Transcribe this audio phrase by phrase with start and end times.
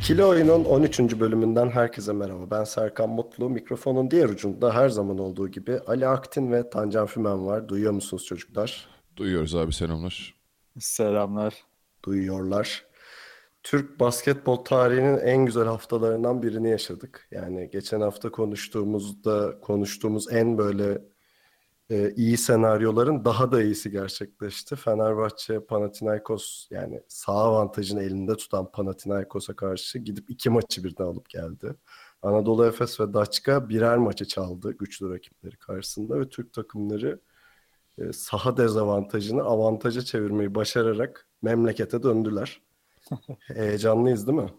[0.00, 1.00] İkili Oyun'un 13.
[1.00, 2.50] bölümünden herkese merhaba.
[2.50, 3.50] Ben Serkan Mutlu.
[3.50, 7.68] Mikrofonun diğer ucunda her zaman olduğu gibi Ali Aktin ve Tancan Fümen var.
[7.68, 8.88] Duyuyor musunuz çocuklar?
[9.16, 10.34] Duyuyoruz abi selamlar.
[10.78, 11.54] Selamlar.
[12.04, 12.86] Duyuyorlar.
[13.62, 17.28] Türk basketbol tarihinin en güzel haftalarından birini yaşadık.
[17.30, 20.98] Yani geçen hafta konuştuğumuzda konuştuğumuz en böyle
[21.90, 24.76] e, iyi senaryoların daha da iyisi gerçekleşti.
[24.76, 31.74] Fenerbahçe Panathinaikos yani sağ avantajını elinde tutan Panathinaikos'a karşı gidip iki maçı birden alıp geldi.
[32.22, 37.20] Anadolu Efes ve Daçka birer maçı çaldı güçlü rakipleri karşısında ve Türk takımları
[37.98, 42.60] e, saha dezavantajını avantaja çevirmeyi başararak memlekete döndüler.
[43.40, 44.50] Heyecanlıyız değil mi?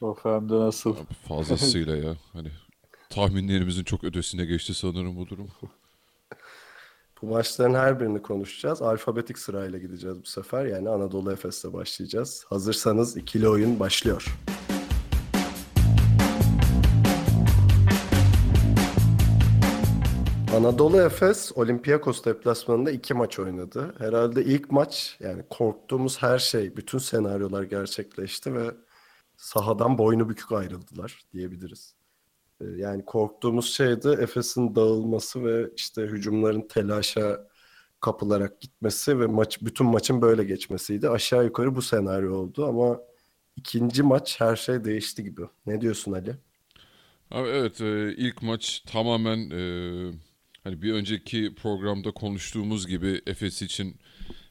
[0.00, 0.96] Of hem de nasıl?
[1.28, 2.16] Fazlasıyla ya.
[2.32, 2.48] Hani
[3.10, 5.48] tahminlerimizin çok ötesine geçti sanırım bu durum.
[7.22, 8.82] Bu maçların her birini konuşacağız.
[8.82, 10.66] Alfabetik sırayla gideceğiz bu sefer.
[10.66, 12.44] Yani Anadolu Efes'le başlayacağız.
[12.48, 14.38] Hazırsanız ikili oyun başlıyor.
[20.56, 23.94] Anadolu Efes Olympiakos deplasmanında iki maç oynadı.
[23.98, 28.70] Herhalde ilk maç yani korktuğumuz her şey, bütün senaryolar gerçekleşti ve
[29.36, 32.01] sahadan boynu bükük ayrıldılar diyebiliriz.
[32.76, 37.48] Yani korktuğumuz şey de Efes'in dağılması ve işte hücumların telaşa
[38.00, 41.08] kapılarak gitmesi ve maç bütün maçın böyle geçmesiydi.
[41.08, 43.00] Aşağı yukarı bu senaryo oldu ama
[43.56, 45.42] ikinci maç her şey değişti gibi.
[45.66, 46.36] Ne diyorsun Ali?
[47.30, 49.62] Abi evet e, ilk maç tamamen e,
[50.64, 53.96] hani bir önceki programda konuştuğumuz gibi Efes için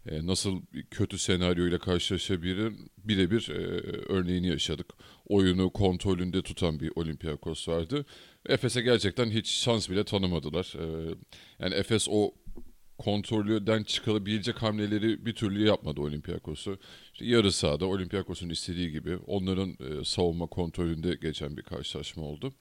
[0.06, 0.62] e, nasıl
[0.92, 3.50] kötü senaryoyla karşılaşabilir birebir
[4.10, 4.88] örneğini yaşadık.
[5.32, 8.06] Oyunu kontrolünde tutan bir Olympiakos vardı.
[8.46, 10.74] Efes'e gerçekten hiç şans bile tanımadılar.
[10.80, 11.16] E,
[11.60, 12.32] yani Efes o
[12.98, 16.80] kontrolden çıkarabilecek hamleleri bir türlü yapmadı Olympiakos'u.
[17.14, 22.54] İşte yarı sahada Olympiakos'un istediği gibi onların e, savunma kontrolünde geçen bir karşılaşma oldu.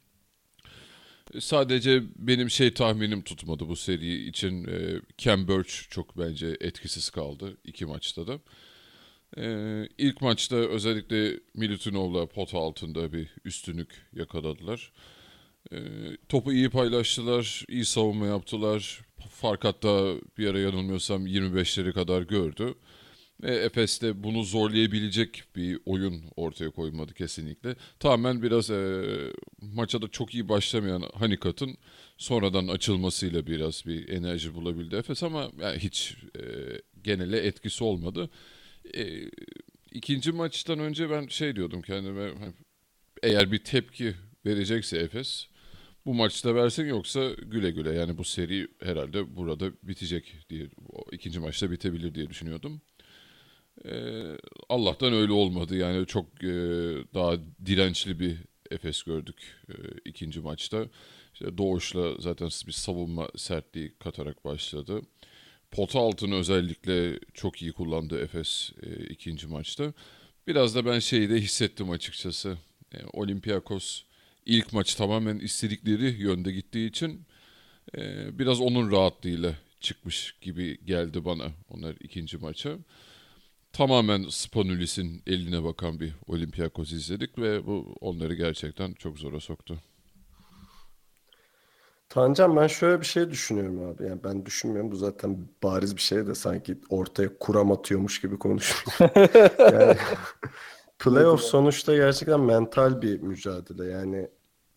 [1.34, 4.64] E, Sadece benim şey tahminim tutmadı bu seri için.
[4.64, 8.40] E, Cam Birch çok bence etkisiz kaldı iki maçta da.
[9.38, 14.92] E, ilk maçta özellikle Milutinov'la pot altında bir üstünlük yakaladılar.
[15.72, 15.78] E,
[16.28, 19.00] topu iyi paylaştılar, iyi savunma yaptılar.
[19.30, 22.74] Fark hatta bir ara yanılmıyorsam 25'leri kadar gördü.
[23.42, 27.76] Ve Efes de bunu zorlayabilecek bir oyun ortaya koymadı kesinlikle.
[27.98, 29.04] Tamamen biraz e,
[29.62, 31.76] maça da çok iyi başlamayan Hanikat'ın
[32.18, 36.42] sonradan açılmasıyla biraz bir enerji bulabildi Efes ama yani hiç e,
[37.04, 38.30] genele etkisi olmadı.
[38.96, 39.30] E,
[39.92, 42.52] ikinci maçtan önce ben şey diyordum kendime hani
[43.22, 44.14] eğer bir tepki
[44.46, 45.46] verecekse Efes
[46.06, 50.66] bu maçta versin yoksa güle güle yani bu seri herhalde burada bitecek diye
[51.12, 52.80] ikinci maçta bitebilir diye düşünüyordum.
[53.84, 54.36] Ee,
[54.68, 55.76] Allah'tan öyle olmadı.
[55.76, 56.48] Yani çok e,
[57.14, 57.36] daha
[57.66, 58.36] dirençli bir
[58.70, 59.36] Efes gördük
[59.68, 59.74] e,
[60.04, 60.86] ikinci maçta.
[61.34, 65.02] İşte Doğuş'la zaten bir savunma sertliği katarak başladı.
[65.70, 69.92] Pota altını özellikle çok iyi kullandı Efes e, ikinci maçta.
[70.46, 72.58] Biraz da ben şeyi de hissettim açıkçası.
[72.94, 74.02] E, Olympiakos
[74.46, 77.26] ilk maç tamamen istedikleri yönde gittiği için
[77.98, 82.78] e, biraz onun rahatlığıyla çıkmış gibi geldi bana onlar ikinci maça
[83.72, 89.82] tamamen Spanulis'in eline bakan bir Olympiakos izledik ve bu onları gerçekten çok zora soktu.
[92.10, 94.06] Tancan ben şöyle bir şey düşünüyorum abi.
[94.06, 94.90] Yani ben düşünmüyorum.
[94.90, 99.10] Bu zaten bariz bir şey de sanki ortaya kuram atıyormuş gibi konuşuyor.
[99.58, 99.96] Yani
[100.98, 103.84] playoff sonuçta gerçekten mental bir mücadele.
[103.84, 104.28] Yani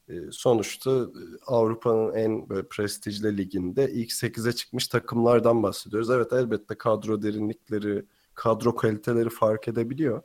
[0.09, 1.05] e, sonuçta e,
[1.47, 6.09] Avrupa'nın en böyle prestijli liginde ilk 8'e çıkmış takımlardan bahsediyoruz.
[6.09, 8.05] Evet elbette kadro derinlikleri,
[8.35, 10.21] kadro kaliteleri fark edebiliyor.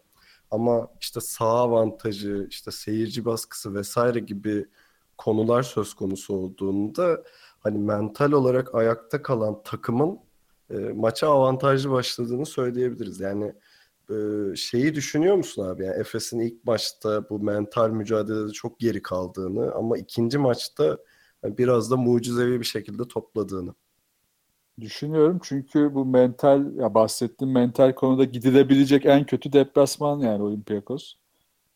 [0.50, 4.66] Ama işte saha avantajı, işte seyirci baskısı vesaire gibi
[5.18, 7.22] konular söz konusu olduğunda
[7.60, 10.18] hani mental olarak ayakta kalan takımın
[10.70, 13.20] e, maça avantajlı başladığını söyleyebiliriz.
[13.20, 13.54] Yani
[14.10, 14.14] e,
[14.56, 15.84] şeyi düşünüyor musun abi?
[15.84, 20.98] Yani Efes'in ilk maçta bu mental mücadelede çok geri kaldığını ama ikinci maçta
[21.42, 23.74] hani biraz da mucizevi bir şekilde topladığını.
[24.80, 31.14] Düşünüyorum çünkü bu mental ya bahsettiğim mental konuda gidilebilecek en kötü deplasman yani Olympiakos.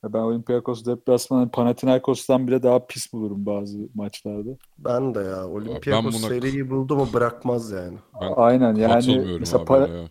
[0.05, 4.51] Ben Olympiakos deplasmanı Panathinaikos'tan bile daha pis bulurum bazı maçlarda.
[4.79, 5.49] Ben de ya.
[5.49, 7.99] Olympiakos buna- seriyi buldu mu bırakmaz yani.
[8.21, 10.09] Ben Aynen yani mesela para- ya.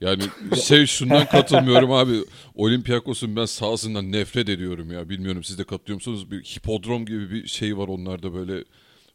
[0.00, 0.22] Yani
[0.62, 2.24] şey şundan katılmıyorum abi.
[2.54, 5.08] Olympiakos'un ben sahasından nefret ediyorum ya.
[5.08, 6.30] Bilmiyorum siz de katılıyor musunuz?
[6.30, 8.64] Bir hipodrom gibi bir şey var onlarda böyle.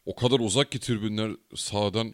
[0.06, 2.14] O kadar uzak ki tribünler sahadan.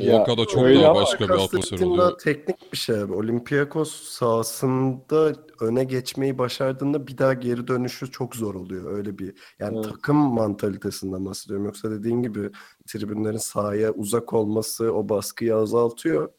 [0.00, 2.18] O Ya, kadar çok öyle daha başka bir atmosfer oluyor.
[2.18, 3.12] teknik bir şey abi.
[3.12, 8.92] Olympiakos sahasında öne geçmeyi başardığında bir daha geri dönüşü çok zor oluyor.
[8.92, 9.84] Öyle bir yani Evet.
[9.92, 11.64] takım mantalitesinden bahsediyorum.
[11.66, 12.50] Yoksa dediğin gibi
[12.86, 16.32] tribünlerin sahaya uzak olması o baskıyı azaltıyor.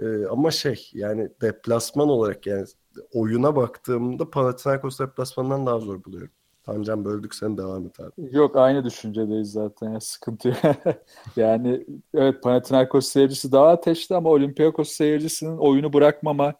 [0.00, 2.66] Ee, ama şey yani deplasman olarak yani
[3.12, 6.30] oyuna baktığımda Panathinaikos deplasmandan daha zor buluyorum.
[6.64, 8.12] Tancan böldük sen devam et abi.
[8.36, 10.56] Yok aynı düşüncedeyiz zaten sıkıntı yok.
[11.36, 16.54] yani evet Panathinaikos seyircisi daha ateşli ama Olympiakos seyircisinin oyunu bırakmama,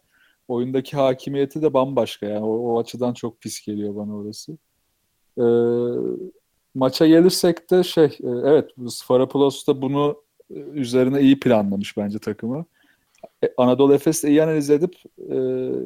[0.49, 4.53] oyundaki hakimiyeti de bambaşka yani o, o açıdan çok pis geliyor bana orası.
[5.39, 5.45] Ee,
[6.75, 12.65] maça gelirsek de şey e, evet Sfarapulos da bunu e, üzerine iyi planlamış bence takımı.
[13.45, 15.37] E, Anadolu Efes de iyi analiz edip e,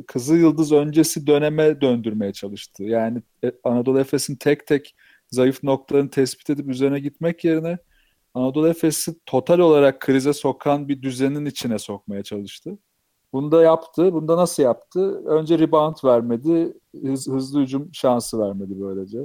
[0.07, 2.85] Kızıl Yıldız öncesi döneme döndürmeye çalıştı.
[2.85, 4.95] Yani e, Anadolu Efes'in tek tek
[5.31, 7.79] zayıf noktalarını tespit edip üzerine gitmek yerine
[8.35, 12.79] Anadolu Efes'i total olarak krize sokan bir düzenin içine sokmaya çalıştı.
[13.33, 14.13] Bunu da yaptı.
[14.13, 15.25] Bunu da nasıl yaptı?
[15.27, 16.73] Önce rebound vermedi,
[17.05, 19.19] hız- hızlı hücum şansı vermedi böylece.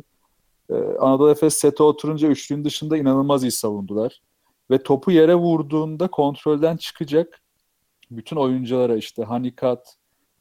[0.69, 4.21] Ee, Anadolu Efes sete oturunca üçlünün dışında inanılmaz iyi savundular.
[4.71, 7.41] Ve topu yere vurduğunda kontrolden çıkacak
[8.11, 9.79] bütün oyunculara işte Honeycutt,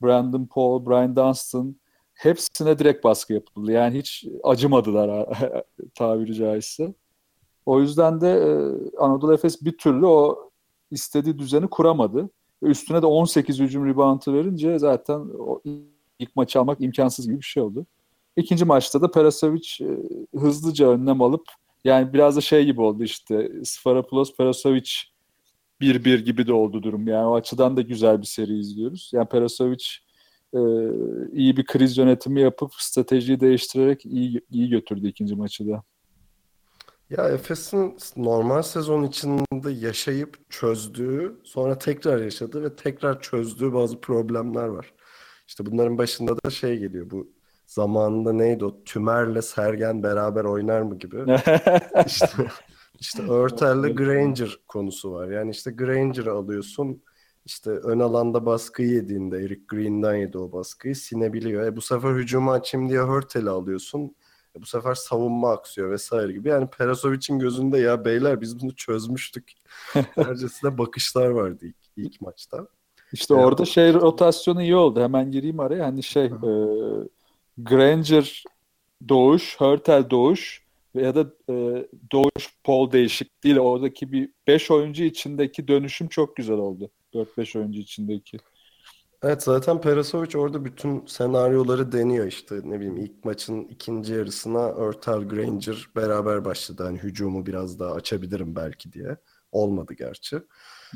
[0.03, 1.77] Brandon Paul, Brian Dunstan
[2.15, 3.73] hepsine direkt baskı yapıldı.
[3.73, 5.29] Yani hiç acımadılar
[5.95, 6.95] tabiri caizse.
[7.67, 8.51] O yüzden de e,
[8.99, 10.51] Anadolu Efes bir türlü o
[10.91, 12.31] istediği düzeni kuramadı.
[12.63, 15.61] Üstüne de 18 hücum reboundı verince zaten o
[16.19, 17.87] ilk maçı almak imkansız gibi bir şey oldu.
[18.37, 19.89] İkinci maçta da Perasovic e,
[20.39, 21.43] hızlıca önlem alıp
[21.85, 24.91] yani biraz da şey gibi oldu işte Sfarapulos Perasovic
[25.81, 27.09] 1-1 gibi de oldu durum.
[27.09, 29.11] Yani o açıdan da güzel bir seri izliyoruz.
[29.15, 29.85] Yani Perasovic
[30.55, 30.61] e,
[31.33, 35.83] iyi bir kriz yönetimi yapıp stratejiyi değiştirerek iyi iyi götürdü ikinci maçı da.
[37.11, 44.67] Ya Efes'in normal sezon içinde yaşayıp çözdüğü, sonra tekrar yaşadığı ve tekrar çözdüğü bazı problemler
[44.67, 44.93] var.
[45.49, 47.33] İşte bunların başında da şey geliyor bu
[47.67, 51.17] zamanında neydi o Tümer'le Sergen beraber oynar mı gibi.
[52.07, 52.27] İşte
[53.01, 55.29] işte Örtel'le Granger konusu var.
[55.29, 57.03] Yani işte Granger'ı alıyorsun.
[57.45, 61.67] işte ön alanda baskı yediğinde Eric Green'den yedi o baskıyı sinebiliyor.
[61.67, 64.15] E bu sefer hücumu açayım diye Hörtel'i alıyorsun.
[64.57, 66.49] E bu sefer savunma aksıyor vesaire gibi.
[66.49, 69.53] Yani Perasovic'in gözünde ya beyler biz bunu çözmüştük.
[70.17, 72.67] Dercesine bakışlar vardı ilk, ilk maçta.
[73.13, 75.01] İşte Ya- orada şey rotasyonu iyi oldu.
[75.01, 75.87] Hemen gireyim araya.
[75.87, 76.31] Hani şey e,
[77.59, 78.45] Granger
[79.09, 80.63] Doğuş, Hörtel Doğuş
[80.95, 83.59] ya da e, Doğuş Paul değişik değil.
[83.59, 86.91] Oradaki bir 5 oyuncu içindeki dönüşüm çok güzel oldu.
[87.15, 88.39] 4-5 oyuncu içindeki.
[89.23, 95.29] Evet zaten Perasovic orada bütün senaryoları deniyor işte ne bileyim ilk maçın ikinci yarısına Örtel
[95.29, 96.83] Granger beraber başladı.
[96.83, 99.17] Hani hücumu biraz daha açabilirim belki diye.
[99.53, 100.43] Olmadı gerçi.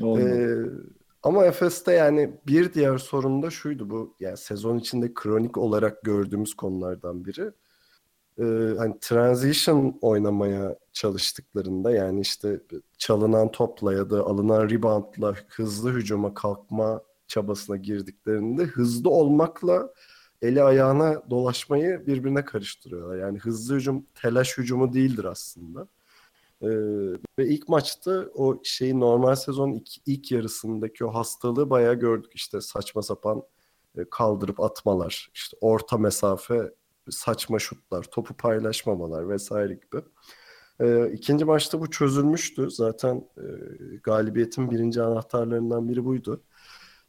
[0.03, 0.29] Olmadı.
[0.29, 6.03] Ee, ama Efes'te yani bir diğer sorun da şuydu bu yani sezon içinde kronik olarak
[6.03, 7.51] gördüğümüz konulardan biri.
[8.39, 12.61] Ee, hani transition oynamaya çalıştıklarında yani işte
[12.99, 19.93] çalınan topla ya da alınan reboundla hızlı hücuma kalkma çabasına girdiklerinde hızlı olmakla
[20.43, 23.17] eli ayağına dolaşmayı birbirine karıştırıyorlar.
[23.17, 25.89] Yani hızlı hücum telaş hücumu değildir aslında.
[26.63, 26.69] Ee,
[27.39, 32.33] ve ilk maçta o şeyi normal sezon ilk, ilk yarısındaki o hastalığı bayağı gördük.
[32.35, 33.43] İşte saçma sapan
[33.99, 36.71] e, kaldırıp atmalar, işte orta mesafe
[37.11, 40.03] saçma şutlar, topu paylaşmamalar vesaire gibi.
[40.81, 42.71] Ee, ikinci maçta bu çözülmüştü.
[42.71, 43.47] Zaten e,
[44.03, 46.43] galibiyetin birinci anahtarlarından biri buydu.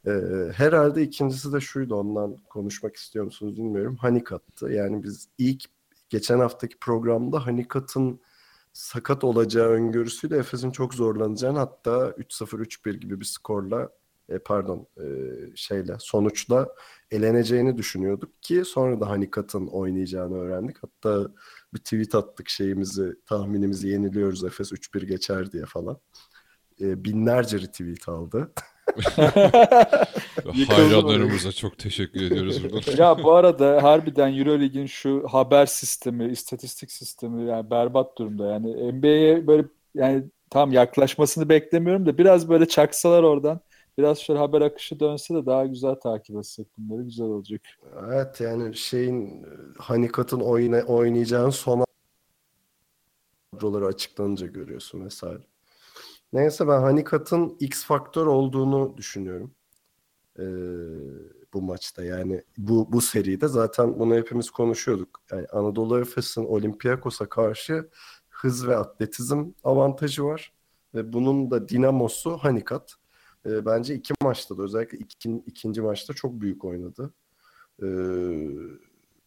[0.06, 0.10] Ee,
[0.54, 3.96] herhalde ikincisi de şuydu ondan konuşmak istiyor musunuz bilmiyorum.
[3.96, 4.72] Hanikat'tı.
[4.72, 5.64] Yani biz ilk
[6.08, 8.20] geçen haftaki programda Hanikat'ın
[8.72, 13.90] sakat olacağı öngörüsüyle Efes'in çok zorlanacağını hatta 3-0-3-1 gibi bir skorla
[14.28, 15.06] e, pardon e,
[15.54, 16.68] şeyle sonuçla
[17.10, 20.76] eleneceğini düşünüyorduk ki sonra da Hanikat'ın oynayacağını öğrendik.
[20.82, 21.28] Hatta
[21.74, 25.98] bir tweet attık şeyimizi tahminimizi yeniliyoruz Efes 3-1 geçer diye falan.
[26.80, 28.52] E, binlerce retweet aldı.
[30.68, 32.80] Hayranlarımıza çok teşekkür ediyoruz buradan.
[32.98, 38.46] Ya bu arada harbiden Euroleague'in şu haber sistemi, istatistik sistemi yani berbat durumda.
[38.46, 39.64] Yani NBA'ye böyle
[39.94, 43.60] yani tam yaklaşmasını beklemiyorum da biraz böyle çaksalar oradan
[43.98, 47.60] biraz şöyle haber akışı dönse de daha güzel takip etsek bunları güzel olacak.
[48.12, 49.46] Evet yani şeyin
[49.78, 51.84] Hanikat'ın oyna, oynayacağın son
[53.52, 55.42] kadroları açıklanınca görüyorsun vesaire.
[56.32, 59.54] Neyse ben Hanikat'ın X faktör olduğunu düşünüyorum.
[60.38, 60.42] Ee,
[61.54, 65.20] bu maçta yani bu bu seride zaten bunu hepimiz konuşuyorduk.
[65.30, 67.88] Yani Anadolu Efes'in Olympiakos'a karşı
[68.28, 70.52] hız ve atletizm avantajı var
[70.94, 72.94] ve bunun da dinamosu Hanikat.
[73.46, 77.14] Ee, bence iki maçta da özellikle iki, ikinci maçta çok büyük oynadı.
[77.82, 77.86] Ee,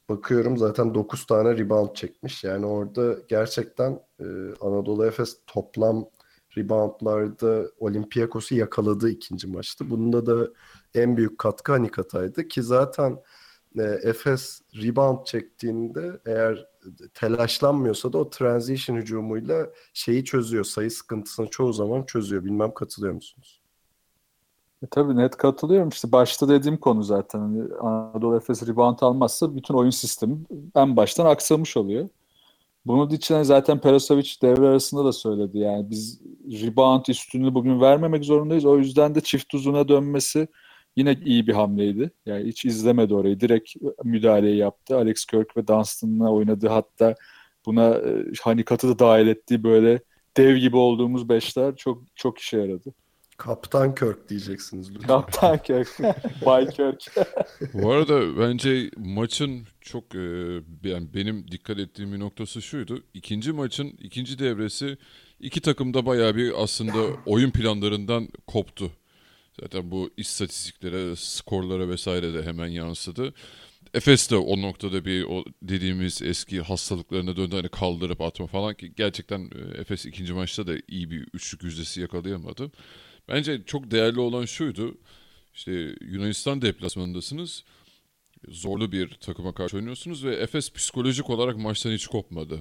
[0.09, 2.43] bakıyorum zaten 9 tane rebound çekmiş.
[2.43, 4.25] Yani orada gerçekten e,
[4.61, 6.09] Anadolu Efes toplam
[6.57, 9.89] reboundlarda Olympiakos'u yakaladı ikinci maçta.
[9.89, 10.47] Bunda da
[10.93, 13.17] en büyük katkı Hanikata'ydı ki zaten
[13.79, 16.67] e, Efes rebound çektiğinde eğer
[17.13, 20.63] telaşlanmıyorsa da o transition hücumuyla şeyi çözüyor.
[20.63, 22.45] Sayı sıkıntısını çoğu zaman çözüyor.
[22.45, 23.58] Bilmem katılıyor musunuz?
[24.83, 25.89] E, tabii net katılıyorum.
[25.89, 27.39] İşte başta dediğim konu zaten.
[27.39, 30.37] Hani Anadolu Efes rebound almazsa bütün oyun sistemi
[30.75, 32.09] en baştan aksamış oluyor.
[32.85, 35.57] Bunun için zaten Perasovic devre arasında da söyledi.
[35.57, 36.21] Yani biz
[36.61, 38.65] rebound üstünlüğü bugün vermemek zorundayız.
[38.65, 40.47] O yüzden de çift uzuna dönmesi
[40.95, 42.11] yine iyi bir hamleydi.
[42.25, 43.39] Yani hiç izlemedi orayı.
[43.39, 44.97] Direkt müdahaleyi yaptı.
[44.97, 46.67] Alex Kirk ve Dunstan'la oynadı.
[46.67, 47.15] Hatta
[47.65, 49.99] buna e, Hanikat'ı da dahil ettiği böyle
[50.37, 52.93] dev gibi olduğumuz beşler çok çok işe yaradı.
[53.39, 55.07] Kaptan Kirk diyeceksiniz lütfen.
[55.07, 55.87] Kaptan Kirk.
[56.45, 57.05] Bay Kirk.
[57.73, 60.19] Bu arada bence maçın çok e,
[60.83, 63.03] yani benim dikkat ettiğim bir noktası şuydu.
[63.13, 64.97] İkinci maçın ikinci devresi
[65.39, 68.91] iki takım da bayağı bir aslında oyun planlarından koptu.
[69.61, 73.33] Zaten bu istatistiklere, skorlara vesaire de hemen yansıdı.
[73.93, 78.93] Efes de o noktada bir o dediğimiz eski hastalıklarına döndü hani kaldırıp atma falan ki
[78.95, 82.71] gerçekten e, Efes ikinci maçta da iyi bir üçlük yüzdesi yakalayamadı.
[83.29, 84.97] Bence çok değerli olan şuydu.
[85.53, 87.63] İşte Yunanistan deplasmanındasınız.
[88.47, 92.59] Zorlu bir takıma karşı oynuyorsunuz ve Efes psikolojik olarak maçtan hiç kopmadı.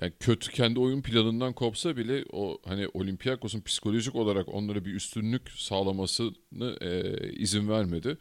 [0.00, 5.50] Yani kötü kendi oyun planından kopsa bile o hani Olympiakos'un psikolojik olarak onlara bir üstünlük
[5.50, 8.18] sağlamasını e, izin vermedi.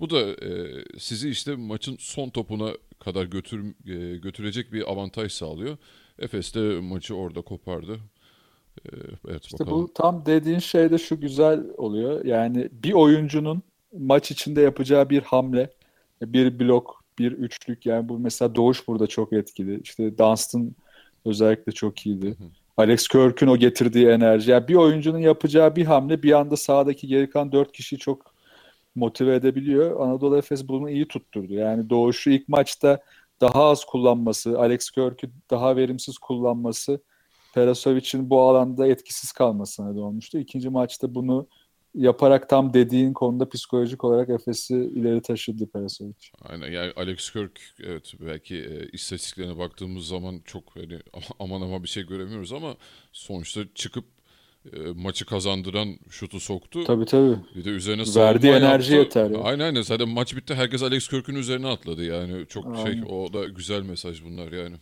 [0.00, 5.76] Bu da e, sizi işte maçın son topuna kadar götür, e, götürecek bir avantaj sağlıyor.
[6.18, 8.00] Efes de maçı orada kopardı.
[8.92, 8.96] E,
[9.28, 9.82] evet İşte bakalım.
[9.82, 12.24] bu tam dediğin şey de şu güzel oluyor.
[12.24, 13.62] Yani bir oyuncunun
[13.98, 15.70] maç içinde yapacağı bir hamle,
[16.22, 19.80] bir blok, bir üçlük yani bu mesela Doğuş burada çok etkili.
[19.80, 20.72] İşte Dunstan
[21.24, 22.36] özellikle çok iyiydi.
[22.76, 24.50] Alex Kirk'ün o getirdiği enerji.
[24.50, 28.34] Yani bir oyuncunun yapacağı bir hamle bir anda sahadaki geri kalan dört kişiyi çok
[28.94, 30.00] motive edebiliyor.
[30.00, 31.52] Anadolu Efes bunu iyi tutturdu.
[31.52, 33.00] Yani Doğuş'u ilk maçta
[33.40, 37.00] daha az kullanması, Alex Kirk'ü daha verimsiz kullanması
[37.54, 40.38] Perasovic'in bu alanda etkisiz kalmasına neden olmuştu.
[40.38, 41.48] İkinci maçta bunu
[41.94, 46.14] yaparak tam dediğin konuda psikolojik olarak Efes'i ileri taşıdı Perasovic.
[46.42, 50.98] Aynen yani Alex Kirk evet belki e, istatistiklerine baktığımız zaman çok hani
[51.38, 52.74] aman ama bir şey göremiyoruz ama
[53.12, 54.04] sonuçta çıkıp
[54.72, 56.84] e, maçı kazandıran şutu soktu.
[56.84, 57.36] Tabii tabii.
[57.56, 59.18] Bir de üzerine Verdiği enerji yaptı.
[59.18, 59.42] yeter ya.
[59.42, 63.02] Aynen aynen zaten maç bitti herkes Alex Kirk'ün üzerine atladı yani çok şey Aynen.
[63.02, 64.76] o da güzel mesaj bunlar yani.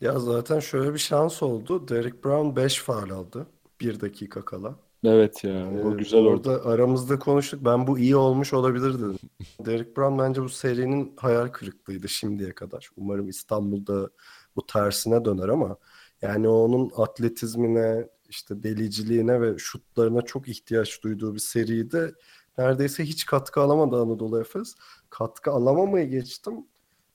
[0.00, 1.88] Ya zaten şöyle bir şans oldu.
[1.88, 3.46] Derek Brown 5 faul aldı.
[3.80, 4.76] 1 dakika kala.
[5.04, 6.50] Evet ya o Ee, güzel oldu.
[6.50, 7.64] Orada aramızda konuştuk.
[7.64, 9.18] Ben bu iyi olmuş olabilir dedim.
[9.66, 12.90] Derek Brown bence bu serinin hayal kırıklığıydı şimdiye kadar.
[12.96, 14.10] Umarım İstanbul'da
[14.56, 15.76] bu tersine döner ama
[16.22, 22.14] yani onun atletizmine, işte deliciliğine ve şutlarına çok ihtiyaç duyduğu bir seride
[22.58, 24.74] neredeyse hiç katkı alamadı Anadolu Efes.
[25.10, 26.54] Katkı alamamayı geçtim.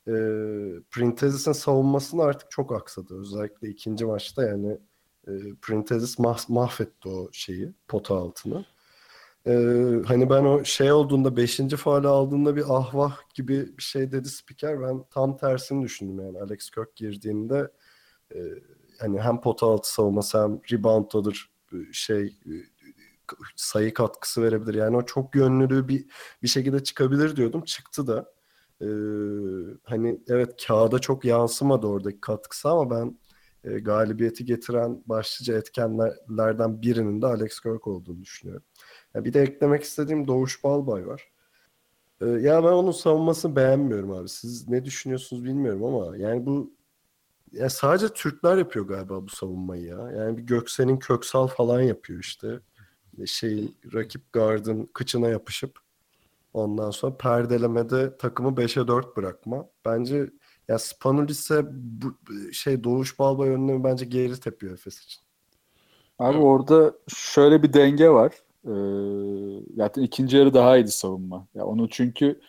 [0.08, 0.12] E,
[0.92, 3.20] Printezis'in savunmasını artık çok aksadı.
[3.22, 4.78] Özellikle ikinci maçta yani
[5.28, 8.66] e, Printezis mah- mahvetti o şeyi, pota altını.
[9.48, 9.52] E,
[10.08, 11.58] hani ben o şey olduğunda 5.
[11.78, 14.82] faal aldığında bir ahvah gibi bir şey dedi spiker.
[14.82, 16.40] Ben tam tersini düşündüm yani.
[16.42, 17.72] Alex Kirk girdiğinde
[18.36, 18.40] e,
[19.00, 21.52] hani hem pota altı savunması hem rebound alır
[21.92, 22.40] şey
[23.56, 24.74] sayı katkısı verebilir.
[24.74, 26.06] Yani o çok yönlülüğü bir
[26.44, 27.62] bir şekilde çıkabilir diyordum.
[27.62, 28.39] Çıktı da.
[28.82, 28.86] Ee,
[29.84, 33.20] hani evet kağıda çok yansımadı oradaki katkısı ama ben
[33.64, 38.64] e, galibiyeti getiren başlıca etkenlerden birinin de Alex Kirk olduğunu düşünüyorum.
[39.16, 41.32] Ya bir de eklemek istediğim Doğuş Balbay var.
[42.22, 44.30] Ee, ya ben onun savunmasını beğenmiyorum abi.
[44.30, 46.74] Siz ne düşünüyorsunuz bilmiyorum ama yani bu
[47.52, 50.12] ya sadece Türkler yapıyor galiba bu savunmayı ya.
[50.12, 52.60] Yani bir Göksel'in Köksal falan yapıyor işte.
[53.26, 55.80] Şeyin rakip gardın kıçına yapışıp
[56.54, 59.66] ondan sonra perdelemede takımı 5'e 4 bırakma.
[59.86, 60.30] Bence
[60.68, 62.18] ya Spanulis'e bu
[62.54, 65.22] şey Doğuş Balbay önlemi bence geri tepiyor Efes için.
[66.20, 68.34] Abi orada şöyle bir denge var.
[68.66, 71.48] Ee, zaten ikinci yarı daha iyiydi savunma.
[71.54, 72.42] Ya onu çünkü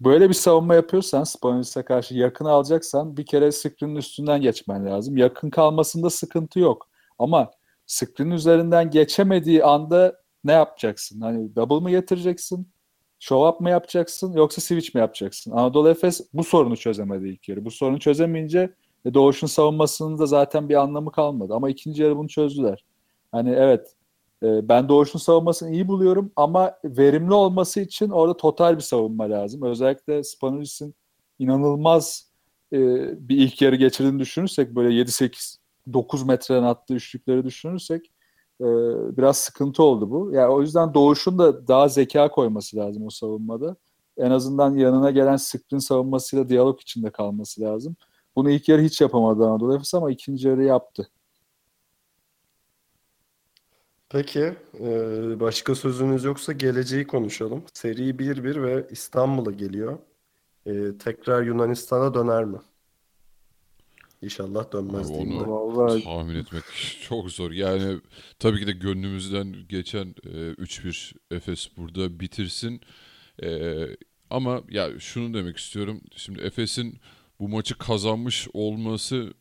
[0.00, 5.16] böyle bir savunma yapıyorsan Spanulis'e karşı yakın alacaksan bir kere screen'in üstünden geçmen lazım.
[5.16, 6.88] Yakın kalmasında sıkıntı yok.
[7.18, 7.50] Ama
[7.86, 11.20] screen üzerinden geçemediği anda ne yapacaksın?
[11.20, 12.73] Hani double mı getireceksin?
[13.24, 14.32] Show up mı yapacaksın?
[14.32, 15.50] Yoksa switch mi yapacaksın?
[15.50, 17.64] Anadolu Efes bu sorunu çözemedi ilk yarı.
[17.64, 21.54] Bu sorunu çözemeyince e, Doğuş'un savunmasının da zaten bir anlamı kalmadı.
[21.54, 22.84] Ama ikinci yarı bunu çözdüler.
[23.32, 23.94] Hani evet
[24.42, 29.62] e, ben Doğuş'un savunmasını iyi buluyorum ama verimli olması için orada total bir savunma lazım.
[29.62, 30.94] Özellikle Spanulis'in
[31.38, 32.30] inanılmaz
[32.72, 32.78] e,
[33.28, 35.56] bir ilk yarı geçirdiğini düşünürsek böyle 7-8
[35.92, 38.10] 9 metreden attığı üçlükleri düşünürsek
[38.60, 38.66] e,
[39.16, 40.30] biraz sıkıntı oldu bu.
[40.32, 43.76] Yani o yüzden Doğuş'un da daha zeka koyması lazım o savunmada.
[44.16, 47.96] En azından yanına gelen screen savunmasıyla diyalog içinde kalması lazım.
[48.36, 51.08] Bunu ilk yarı hiç yapamadı Anadolu Efes ama ikinci yarı yaptı.
[54.08, 57.64] Peki, e, başka sözünüz yoksa geleceği konuşalım.
[57.74, 59.98] Seri 1-1 ve İstanbul'a geliyor.
[60.66, 62.58] E, tekrar Yunanistan'a döner mi?
[64.24, 65.50] İnşallah dönmez Abi diyeyim onu.
[65.50, 66.62] Vallahi tahmin etmek
[67.08, 67.50] çok zor.
[67.50, 68.00] Yani
[68.38, 72.80] tabii ki de gönlümüzden geçen e, 3-1 Efes burada bitirsin.
[73.42, 73.78] E,
[74.30, 76.00] ama ya şunu demek istiyorum.
[76.16, 76.98] Şimdi Efes'in
[77.40, 79.34] bu maçı kazanmış olması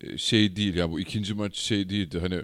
[0.00, 2.18] e, şey değil ya bu ikinci maç şey değildi.
[2.18, 2.42] Hani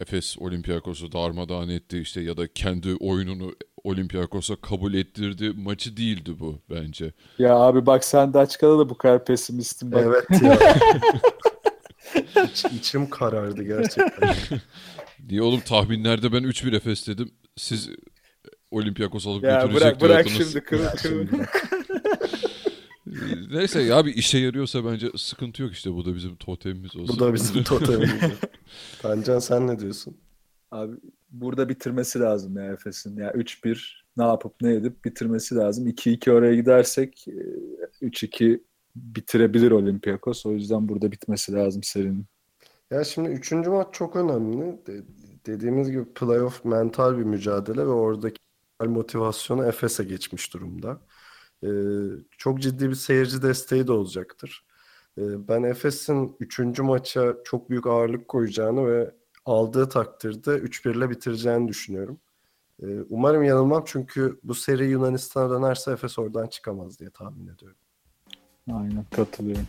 [0.00, 6.58] Efes Olympiakos'u darmadağın etti işte ya da kendi oyununu Olympiakos'a kabul ettirdi maçı değildi bu
[6.70, 7.12] bence.
[7.38, 10.04] ya abi bak sen de açık ara da bu kadar pesimistin bak.
[10.06, 10.58] Evet ya.
[12.52, 14.34] İç, içim karardı gerçekten.
[15.28, 17.30] Diye oğlum tahminlerde ben 3-1 Efes dedim.
[17.56, 17.90] Siz
[18.70, 21.26] Olympiakos alıp Ya götürecek bırak bırak şimdi kırıl kırıl.
[23.50, 27.16] Neyse ya bir işe yarıyorsa bence sıkıntı yok işte bu da bizim totemimiz olsun.
[27.16, 28.20] Bu da bizim totemimiz.
[29.02, 30.16] Tancan sen ne diyorsun?
[30.72, 30.96] Abi
[31.30, 33.16] burada bitirmesi lazım ya Efes'in.
[33.16, 35.86] Ya 3-1 ne yapıp ne edip bitirmesi lazım.
[35.86, 38.60] 2-2 oraya gidersek e, 3-2
[38.96, 40.46] bitirebilir Olympiakos.
[40.46, 42.26] O yüzden burada bitmesi lazım serinin.
[42.90, 44.86] Ya şimdi üçüncü maç çok önemli.
[44.86, 45.04] De-
[45.46, 48.38] dediğimiz gibi playoff mental bir mücadele ve oradaki
[48.80, 51.00] motivasyonu Efes'e geçmiş durumda.
[51.64, 51.68] Ee,
[52.38, 54.64] çok ciddi bir seyirci desteği de olacaktır.
[55.18, 61.68] Ee, ben Efes'in üçüncü maça çok büyük ağırlık koyacağını ve aldığı takdirde 3-1 ile bitireceğini
[61.68, 62.20] düşünüyorum.
[62.82, 67.78] Ee, umarım yanılmam çünkü bu seri Yunanistan'a dönerse Efes oradan çıkamaz diye tahmin ediyorum.
[68.72, 69.66] Aynen katılıyorum.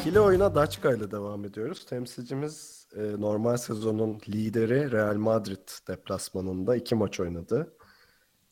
[0.00, 1.86] İkili oyuna Daçka ile devam ediyoruz.
[1.86, 7.74] Temsilcimiz e, normal sezonun lideri Real Madrid deplasmanında iki maç oynadı.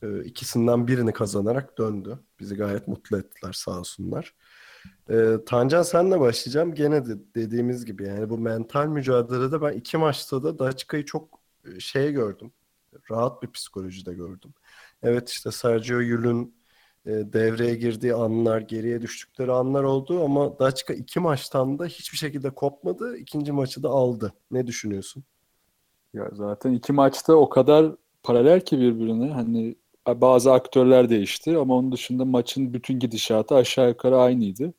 [0.02, 2.18] E, ikisinden birini kazanarak döndü.
[2.40, 4.34] Bizi gayet mutlu ettiler sağ olsunlar.
[5.10, 6.74] E, Tancan senle başlayacağım.
[6.74, 11.80] Gene de dediğimiz gibi yani bu mental mücadelede ben iki maçta da Daçka'yı çok e,
[11.80, 12.52] şey gördüm.
[13.10, 14.54] Rahat bir psikolojide gördüm.
[15.02, 16.54] Evet işte Sergio Yul'ün
[17.06, 22.50] e, devreye girdiği anlar, geriye düştükleri anlar oldu ama Daçka iki maçtan da hiçbir şekilde
[22.50, 23.16] kopmadı.
[23.16, 24.32] İkinci maçı da aldı.
[24.50, 25.24] Ne düşünüyorsun?
[26.14, 29.30] Ya zaten iki maçta o kadar paralel ki birbirine.
[29.32, 29.76] Hani
[30.08, 34.74] bazı aktörler değişti ama onun dışında maçın bütün gidişatı aşağı yukarı aynıydı.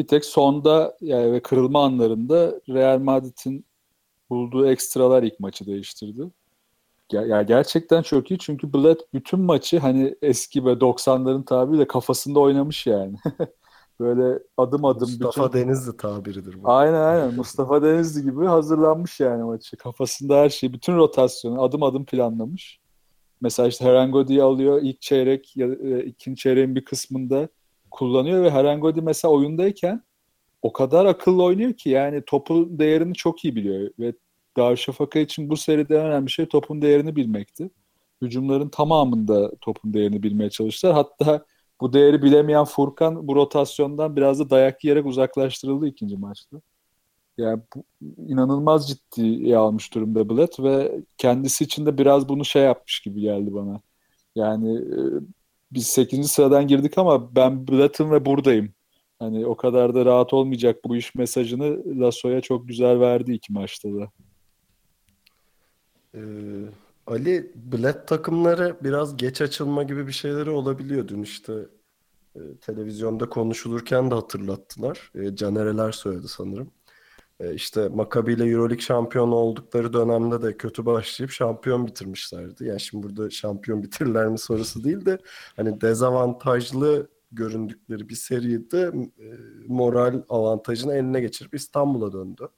[0.00, 3.64] Bir tek sonda yani ve kırılma anlarında Real Madrid'in
[4.30, 6.30] bulduğu ekstralar ilk maçı değiştirdi.
[7.12, 12.40] Ya, ya gerçekten çok iyi çünkü Bled bütün maçı hani eski ve 90'ların tabiriyle kafasında
[12.40, 13.16] oynamış yani.
[14.00, 15.66] Böyle adım adım Mustafa bütün...
[15.66, 16.70] Denizli tabiridir bu.
[16.70, 19.76] Aynen aynen Mustafa Denizli gibi hazırlanmış yani maçı.
[19.76, 22.80] Kafasında her şey, bütün rotasyonu adım adım planlamış.
[23.40, 27.48] Mesela işte Herangodi'yi alıyor ilk çeyrek, ya, e, ikinci çeyreğin bir kısmında
[27.90, 30.02] kullanıyor ve Herangodi mesela oyundayken
[30.62, 34.12] o kadar akıllı oynuyor ki yani topun değerini çok iyi biliyor ve
[34.56, 37.70] Darüşşafaka için bu seride en önemli şey topun değerini bilmekti.
[38.22, 40.94] Hücumların tamamında topun değerini bilmeye çalıştılar.
[40.94, 41.44] Hatta
[41.80, 46.60] bu değeri bilemeyen Furkan bu rotasyondan biraz da dayak yiyerek uzaklaştırıldı ikinci maçta.
[47.38, 47.84] Yani bu,
[48.28, 53.54] inanılmaz ciddiye almış durumda Bled ve kendisi için de biraz bunu şey yapmış gibi geldi
[53.54, 53.80] bana.
[54.34, 54.98] Yani e,
[55.72, 56.32] biz 8.
[56.32, 58.74] sıradan girdik ama ben Bled'im ve buradayım.
[59.18, 63.94] Hani o kadar da rahat olmayacak bu iş mesajını Lasso'ya çok güzel verdi iki maçta
[63.94, 64.10] da.
[66.14, 66.20] Ee,
[67.06, 71.08] Ali, Bled takımları biraz geç açılma gibi bir şeyleri olabiliyor.
[71.08, 71.52] Dün işte
[72.36, 75.12] e, televizyonda konuşulurken de hatırlattılar.
[75.14, 76.70] E, Canereler söyledi sanırım.
[77.40, 82.64] E, işte Maccabi ile Euroleague şampiyonu oldukları dönemde de kötü başlayıp şampiyon bitirmişlerdi.
[82.64, 85.18] Yani şimdi burada şampiyon bitirirler mi sorusu değil de
[85.56, 89.26] hani dezavantajlı göründükleri bir seride e,
[89.66, 92.48] moral avantajını eline geçirip İstanbul'a döndü.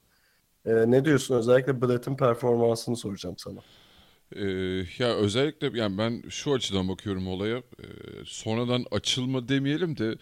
[0.65, 1.35] E, ne diyorsun?
[1.35, 3.59] Özellikle Blatt'ın performansını soracağım sana.
[4.35, 4.45] Ee,
[4.99, 7.57] ya özellikle yani ben şu açıdan bakıyorum olaya.
[7.57, 7.83] Ee,
[8.25, 10.15] sonradan açılma demeyelim de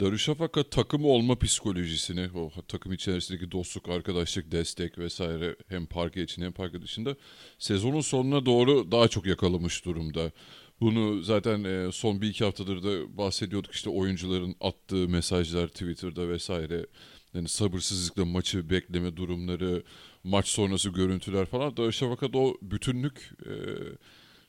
[0.00, 6.52] Darüşşafaka takımı olma psikolojisini, o takım içerisindeki dostluk, arkadaşlık, destek vesaire hem parke için hem
[6.52, 7.16] parke dışında
[7.58, 10.32] sezonun sonuna doğru daha çok yakalamış durumda.
[10.80, 16.86] Bunu zaten e, son bir iki haftadır da bahsediyorduk işte oyuncuların attığı mesajlar Twitter'da vesaire.
[17.34, 19.82] Yani sabırsızlıkla maçı bekleme durumları,
[20.24, 21.76] maç sonrası görüntüler falan.
[21.76, 23.52] Darüşşafaka'da o bütünlük e,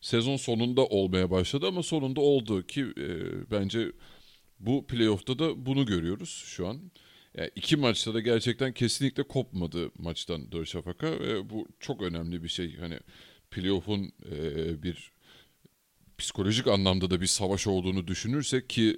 [0.02, 3.08] sezon sonunda olmaya başladı ama sonunda oldu ki e,
[3.52, 3.92] bence
[4.60, 6.92] bu playoff'ta da bunu görüyoruz şu an.
[7.38, 12.78] Yani iki maçta da gerçekten kesinlikle kopmadı maçtan Darüşşafaka ve bu çok önemli bir şey.
[12.78, 13.00] Hani
[13.52, 15.12] playoff'un e, bir
[16.18, 18.98] psikolojik anlamda da bir savaş olduğunu düşünürsek ki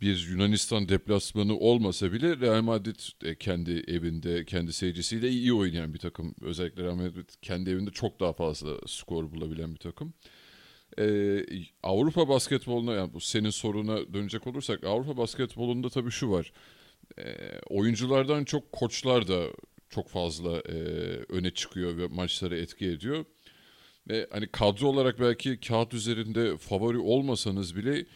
[0.00, 3.00] bir Yunanistan deplasmanı olmasa bile Real Madrid
[3.38, 6.34] kendi evinde, kendi seyircisiyle iyi oynayan bir takım.
[6.40, 10.14] Özellikle Real Madrid kendi evinde çok daha fazla skor bulabilen bir takım.
[10.98, 11.44] Ee,
[11.82, 16.52] Avrupa basketboluna yani bu senin soruna dönecek olursak Avrupa basketbolunda tabii şu var.
[17.18, 17.34] Ee,
[17.70, 19.44] oyunculardan çok koçlar da
[19.90, 20.74] çok fazla e,
[21.28, 23.24] öne çıkıyor ve maçları etki ediyor.
[24.08, 28.06] Ve hani kadro olarak belki kağıt üzerinde favori olmasanız bile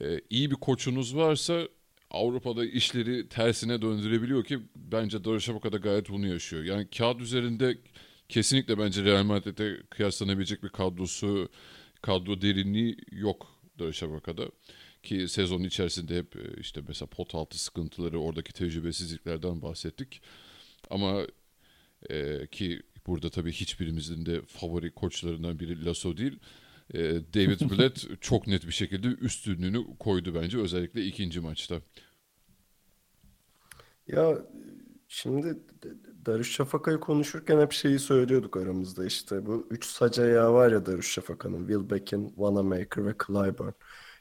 [0.00, 1.68] e, iyi bir koçunuz varsa
[2.10, 6.64] Avrupa'da işleri tersine döndürebiliyor ki bence Darüşşafaka'da gayet bunu yaşıyor.
[6.64, 7.78] Yani kağıt üzerinde
[8.28, 11.48] kesinlikle bence Real Madrid'e kıyaslanabilecek bir kadrosu,
[12.02, 14.50] kadro derinliği yok Darüşşafaka'da.
[15.02, 20.22] Ki sezonun içerisinde hep e, işte mesela pot altı sıkıntıları, oradaki tecrübesizliklerden bahsettik.
[20.90, 21.26] Ama
[22.10, 26.38] e, ki burada tabii hiçbirimizin de favori koçlarından biri Lasso değil.
[26.94, 27.00] E,
[27.34, 31.80] David Blatt çok net bir şekilde üstünlüğünü koydu bence özellikle ikinci maçta.
[34.08, 34.38] Ya
[35.08, 35.58] şimdi
[36.26, 42.28] Darüşşafaka'yı konuşurken hep şeyi söylüyorduk aramızda işte bu üç sac ayağı var ya Darüşşafaka'nın Wilbekin,
[42.28, 43.72] Wanamaker ve Clyburn.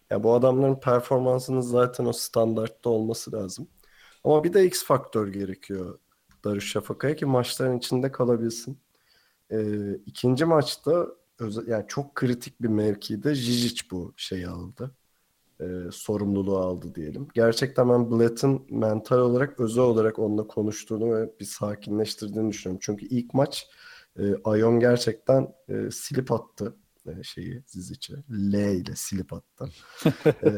[0.09, 3.67] Ya bu adamların performansının zaten o standartta olması lazım.
[4.23, 5.99] Ama bir de X faktör gerekiyor
[6.45, 8.79] Darüşşafaka'ya ki maçların içinde kalabilsin.
[9.51, 11.07] Ee, ikinci maçta
[11.39, 14.95] özel, yani çok kritik bir mevkide Jijic bu şeyi aldı.
[15.61, 17.27] Ee, sorumluluğu aldı diyelim.
[17.33, 22.79] Gerçekten ben Blatt'ın mental olarak özel olarak onunla konuştuğunu ve bir sakinleştirdiğini düşünüyorum.
[22.83, 23.67] Çünkü ilk maç
[24.19, 26.75] e, Ayon gerçekten e, silip attı
[27.07, 28.13] e, şeyi Zizic'e.
[28.31, 29.69] L ile silip attı.
[30.43, 30.51] e,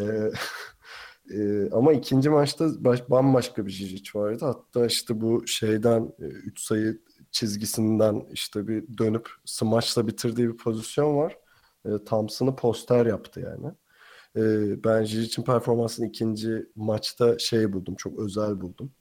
[1.36, 4.46] e, ama ikinci maçta baş, bambaşka bir Jijic vardı.
[4.46, 11.18] Hatta işte bu şeyden 3 e, sayı çizgisinden işte bir dönüp smaçla bitirdiği bir pozisyon
[11.18, 11.38] var.
[11.86, 13.74] E, Thompson'ı poster yaptı yani.
[14.38, 17.96] E, ben Jijic'in performansını ikinci maçta şey buldum.
[17.96, 18.92] Çok özel buldum.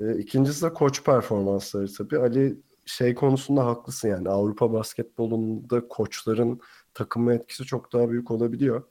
[0.00, 2.18] E, ikincisi de koç performansları tabii.
[2.18, 6.60] Ali şey konusunda haklısın yani Avrupa basketbolunda koçların
[6.94, 8.82] takımı etkisi çok daha büyük olabiliyor.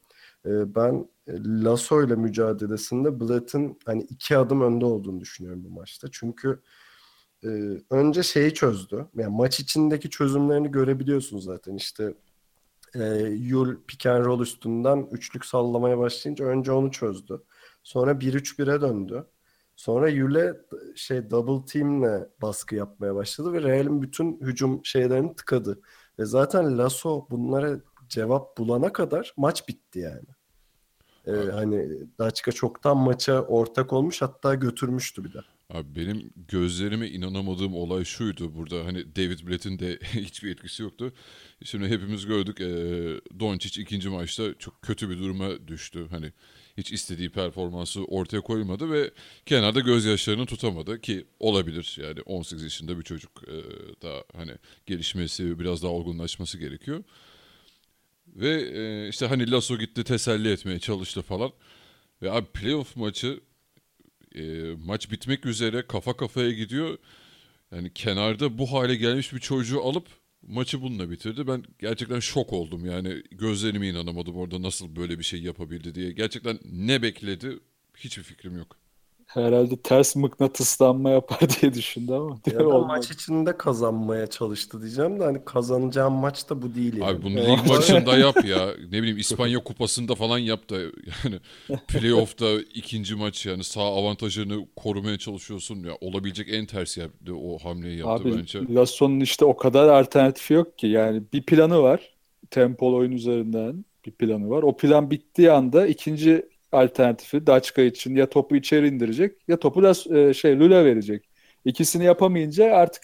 [0.45, 1.09] E, ben
[1.45, 6.07] Lasso ile mücadelesinde Blatt'ın hani iki adım önde olduğunu düşünüyorum bu maçta.
[6.11, 6.59] Çünkü
[7.43, 7.49] e,
[7.89, 9.05] önce şeyi çözdü.
[9.15, 11.75] Yani maç içindeki çözümlerini görebiliyorsunuz zaten.
[11.75, 12.13] İşte
[12.95, 17.43] e, Yul pick and roll üstünden üçlük sallamaya başlayınca önce onu çözdü.
[17.83, 19.25] Sonra 1-3-1'e döndü.
[19.75, 20.53] Sonra Yule
[20.95, 25.81] şey double teamle baskı yapmaya başladı ve Real'in bütün hücum şeylerini tıkadı.
[26.19, 30.27] Ve zaten Lasso bunlara cevap bulana kadar maç bitti yani.
[31.27, 35.39] Ee, hani Daçka çoktan maça ortak olmuş hatta götürmüştü bir de.
[35.69, 41.13] Abi benim gözlerime inanamadığım olay şuydu burada hani David Blatt'in de hiçbir etkisi yoktu.
[41.63, 42.65] Şimdi hepimiz gördük e,
[43.39, 46.07] Doncic ikinci maçta çok kötü bir duruma düştü.
[46.09, 46.31] Hani
[46.77, 49.11] hiç istediği performansı ortaya koymadı ve
[49.45, 51.97] kenarda gözyaşlarını tutamadı ki olabilir.
[52.01, 53.55] Yani 18 yaşında bir çocuk e,
[54.01, 54.51] daha hani
[54.85, 57.03] gelişmesi biraz daha olgunlaşması gerekiyor.
[58.27, 61.51] Ve e, işte hani Lasso gitti teselli etmeye çalıştı falan.
[62.21, 63.39] Ve abi playoff maçı
[64.39, 66.97] e, maç bitmek üzere kafa kafaya gidiyor.
[67.71, 70.07] Yani kenarda bu hale gelmiş bir çocuğu alıp
[70.47, 71.47] maçı bununla bitirdi.
[71.47, 76.11] Ben gerçekten şok oldum yani gözlerime inanamadım orada nasıl böyle bir şey yapabildi diye.
[76.11, 77.59] Gerçekten ne bekledi
[77.97, 78.77] hiçbir fikrim yok
[79.29, 82.39] herhalde ters mıknatıslanma yapar diye düşündü ama.
[82.47, 87.05] Ya da maç içinde kazanmaya çalıştı diyeceğim de hani kazanacağım maç da bu değil yani.
[87.05, 88.67] Abi bunu lig maçında yap ya.
[88.91, 91.39] Ne bileyim İspanya kupasında falan yap da yani
[91.87, 97.97] playoff'ta ikinci maç yani sağ avantajını korumaya çalışıyorsun ya olabilecek en ters yaptı o hamleyi
[97.99, 98.59] yaptı Abi, bence.
[98.69, 102.13] Lasson'un işte o kadar alternatifi yok ki yani bir planı var.
[102.51, 104.63] Tempol oyun üzerinden bir planı var.
[104.63, 110.19] O plan bittiği anda ikinci alternatifi Daçka için ya topu içeri indirecek ya topu da
[110.19, 111.29] e, şey Lula verecek.
[111.65, 113.03] İkisini yapamayınca artık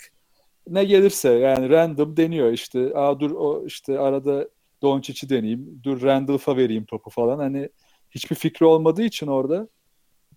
[0.69, 2.91] ne gelirse yani random deniyor işte.
[2.95, 4.47] Aa dur o işte arada
[4.82, 5.80] Doncic'i deneyeyim.
[5.84, 7.38] Dur Randolph'a vereyim topu falan.
[7.38, 7.69] Hani
[8.12, 9.67] hiçbir fikri olmadığı için orada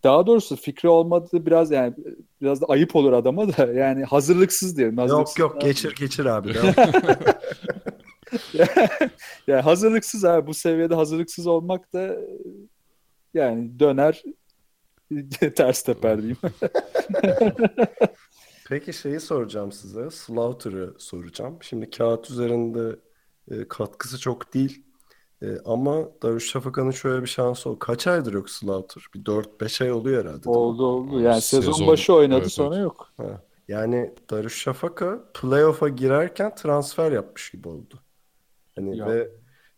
[0.05, 1.95] daha doğrusu fikri olmadığı biraz yani
[2.43, 4.95] biraz da ayıp olur adama da yani hazırlıksız diyelim.
[4.95, 5.65] Yok Hazırlıksız yok abi.
[5.65, 6.53] geçir geçir abi.
[9.47, 12.17] yani hazırlıksız abi bu seviyede hazırlıksız olmak da
[13.35, 14.23] yani döner
[15.57, 16.37] ters teper diyeyim.
[18.69, 20.11] Peki şeyi soracağım size.
[20.11, 21.59] Slaughter'ı soracağım.
[21.61, 22.97] Şimdi kağıt üzerinde
[23.51, 24.85] e, katkısı çok değil.
[25.43, 27.79] E, ama Darüşşafaka'nın şöyle bir şansı oldu.
[27.79, 29.07] Kaç aydır yok Slaughter?
[29.15, 30.49] Bir 4-5 ay oluyor herhalde.
[30.49, 31.21] oldu oldu.
[31.21, 32.85] Yani sezon, Sezon- başı oynadı evet, sonra evet.
[32.85, 33.13] yok.
[33.17, 33.43] Ha.
[33.69, 38.01] Yani Darüşşafaka playoff'a girerken transfer yapmış gibi oldu.
[38.77, 39.07] Hani Ya.
[39.07, 39.31] ve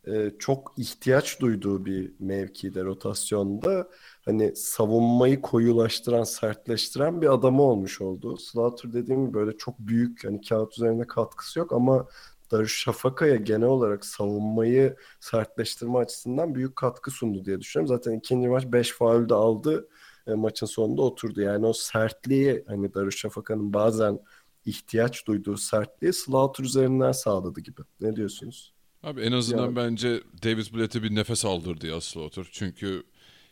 [0.06, 3.88] e, çok ihtiyaç duyduğu bir mevkide rotasyonda
[4.24, 8.36] hani savunmayı koyulaştıran, sertleştiren bir adamı olmuş oldu.
[8.36, 12.06] Slaughter dediğim gibi böyle çok büyük hani kağıt üzerinde katkısı yok ama
[12.50, 17.96] Darüşşafaka'ya genel olarak savunmayı sertleştirme açısından büyük katkı sundu diye düşünüyorum.
[17.96, 19.88] Zaten ikinci maç 5 faul de aldı.
[20.26, 21.40] E, maçın sonunda oturdu.
[21.40, 24.20] Yani o sertliği hani Darüşşafaka'nın bazen
[24.64, 27.80] ihtiyaç duyduğu sertliği Slaughter üzerinden sağladı gibi.
[28.00, 28.74] Ne diyorsunuz?
[29.02, 32.48] Abi en azından Ya- bence Davis Blatt'e bir nefes aldırdı ya Slaughter.
[32.52, 33.02] Çünkü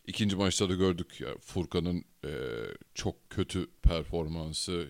[0.06, 2.30] ikinci maçta da gördük ya Furkan'ın e,
[2.94, 4.86] çok kötü performansı.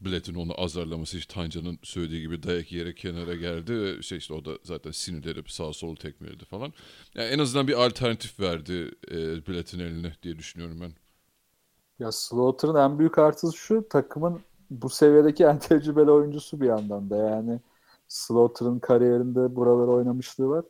[0.00, 4.44] Blatt'in onu azarlaması işte Tanca'nın söylediği gibi dayak yiyerek kenara geldi ve şey işte o
[4.44, 6.72] da zaten sinirlenip sağ sol tekmeledi falan.
[7.14, 10.92] Yani en azından bir alternatif verdi e, Blatt'in eline diye düşünüyorum ben.
[11.98, 17.16] Ya Slaughter'ın en büyük artısı şu takımın bu seviyedeki en tecrübeli oyuncusu bir yandan da
[17.16, 17.60] yani
[18.08, 20.64] Slaughter'ın kariyerinde buraları oynamışlığı var.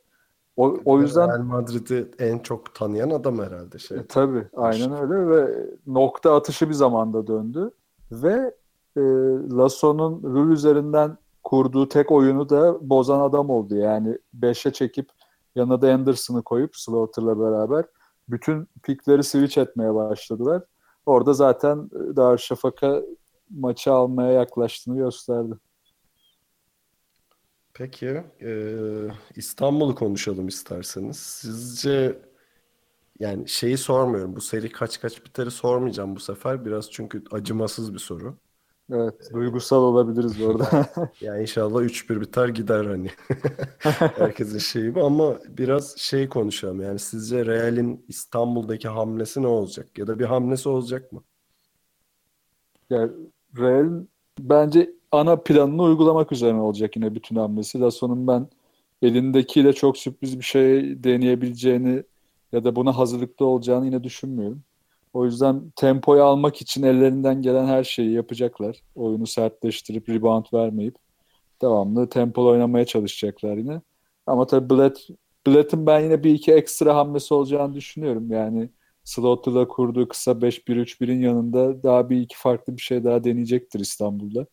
[0.57, 3.98] O, o yüzden Real Madrid'i en çok tanıyan adam herhalde şey.
[3.98, 7.70] E, tabii aynen öyle ve nokta atışı bir zamanda döndü
[8.12, 8.55] ve
[8.96, 9.01] e,
[9.57, 13.77] Lasso'nun rul üzerinden kurduğu tek oyunu da bozan adam oldu.
[13.77, 15.09] Yani 5'e çekip
[15.55, 17.85] yanına da Anderson'ı koyup Slaughter'la beraber
[18.29, 20.62] bütün pikleri switch etmeye başladılar.
[21.07, 23.03] Orada zaten e, Darüşşafaka
[23.51, 25.55] maçı almaya yaklaştığını gösterdi.
[27.78, 28.74] Peki, e,
[29.36, 31.16] İstanbul'u konuşalım isterseniz.
[31.16, 32.18] Sizce
[33.20, 34.36] yani şeyi sormuyorum.
[34.36, 36.64] Bu seri kaç kaç biteri sormayacağım bu sefer.
[36.64, 38.36] Biraz çünkü acımasız bir soru.
[38.92, 40.88] Evet, duygusal olabiliriz orada.
[41.20, 43.10] Yani inşallah 3-1 biter gider hani.
[44.18, 46.80] Herkesin şeyi bu ama biraz şey konuşalım.
[46.80, 49.98] Yani sizce Real'in İstanbul'daki hamlesi ne olacak?
[49.98, 51.24] Ya da bir hamlesi olacak mı?
[52.90, 53.12] Yani
[53.58, 54.06] Real
[54.38, 57.81] bence ana planını uygulamak üzerine olacak yine bütün hamlesi.
[57.81, 58.48] Lasso'nun ben
[59.03, 62.03] elindekiyle çok sürpriz bir şey deneyebileceğini
[62.53, 64.62] ya da buna hazırlıklı olacağını yine düşünmüyorum.
[65.12, 68.77] O yüzden tempoyu almak için ellerinden gelen her şeyi yapacaklar.
[68.94, 70.96] Oyunu sertleştirip rebound vermeyip
[71.62, 73.81] devamlı tempolu oynamaya çalışacaklar yine.
[74.27, 74.98] Ama tabii Blatt,
[75.46, 78.33] Blatt'ın ben yine bir iki ekstra hamlesi olacağını düşünüyorum.
[78.33, 78.70] Yani
[79.08, 84.46] Slaughter'la kurduğu kısa 5-1-3-1'in yanında daha bir iki farklı bir şey daha deneyecektir İstanbul'da.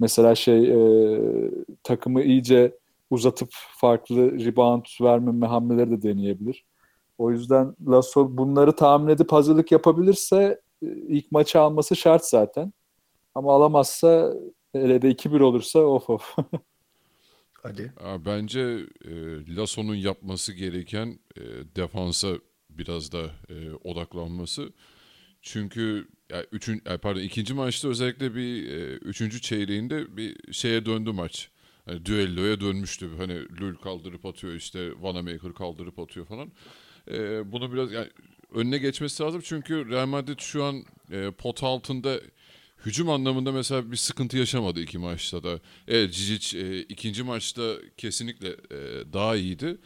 [0.00, 0.80] Mesela şey e,
[1.82, 2.78] takımı iyice
[3.10, 6.64] uzatıp farklı rebound vermeme hamleleri de deneyebilir.
[7.18, 12.72] O yüzden Lasso bunları tahmin edip hazırlık yapabilirse e, ilk maçı alması şart zaten.
[13.34, 14.34] Ama alamazsa
[14.72, 16.36] hele de 2-1 olursa of of.
[17.64, 17.92] Ali.
[18.00, 18.60] Aa, Bence
[19.04, 19.10] e,
[19.56, 21.42] Lasso'nun yapması gereken e,
[21.76, 22.28] defansa
[22.78, 24.72] biraz da e, odaklanması.
[25.42, 31.12] Çünkü ya üçün, ya pardon ikinci maçta özellikle bir e, üçüncü çeyreğinde bir şeye döndü
[31.12, 31.48] maç.
[31.84, 33.10] Hani düelloya dönmüştü.
[33.16, 36.52] Hani Lul kaldırıp atıyor işte Vanamaker kaldırıp atıyor falan.
[37.10, 38.08] E, bunu biraz yani
[38.54, 42.20] önüne geçmesi lazım çünkü Real Madrid şu an e, pot altında
[42.86, 45.60] hücum anlamında mesela bir sıkıntı yaşamadı iki maçta da.
[45.88, 49.78] Evet Cic e, ikinci maçta kesinlikle e, daha iyiydi.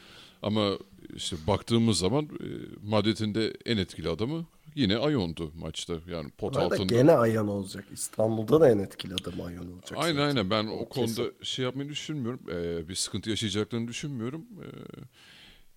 [0.43, 0.79] Ama
[1.17, 2.47] işte baktığımız zaman e,
[2.83, 5.95] Madrid'in de en etkili adamı yine Ayon'du maçta.
[6.11, 6.95] Yani pot Bu arada altında.
[6.95, 7.85] gene Ayan olacak.
[7.93, 9.93] İstanbul'da da en etkili adam Ayan olacak.
[9.97, 10.27] Aynen zaten.
[10.29, 11.35] aynen ben o O konuda kesin.
[11.43, 12.41] şey yapmayı düşünmüyorum.
[12.51, 14.47] E, bir sıkıntı yaşayacaklarını düşünmüyorum.
[14.63, 14.67] E,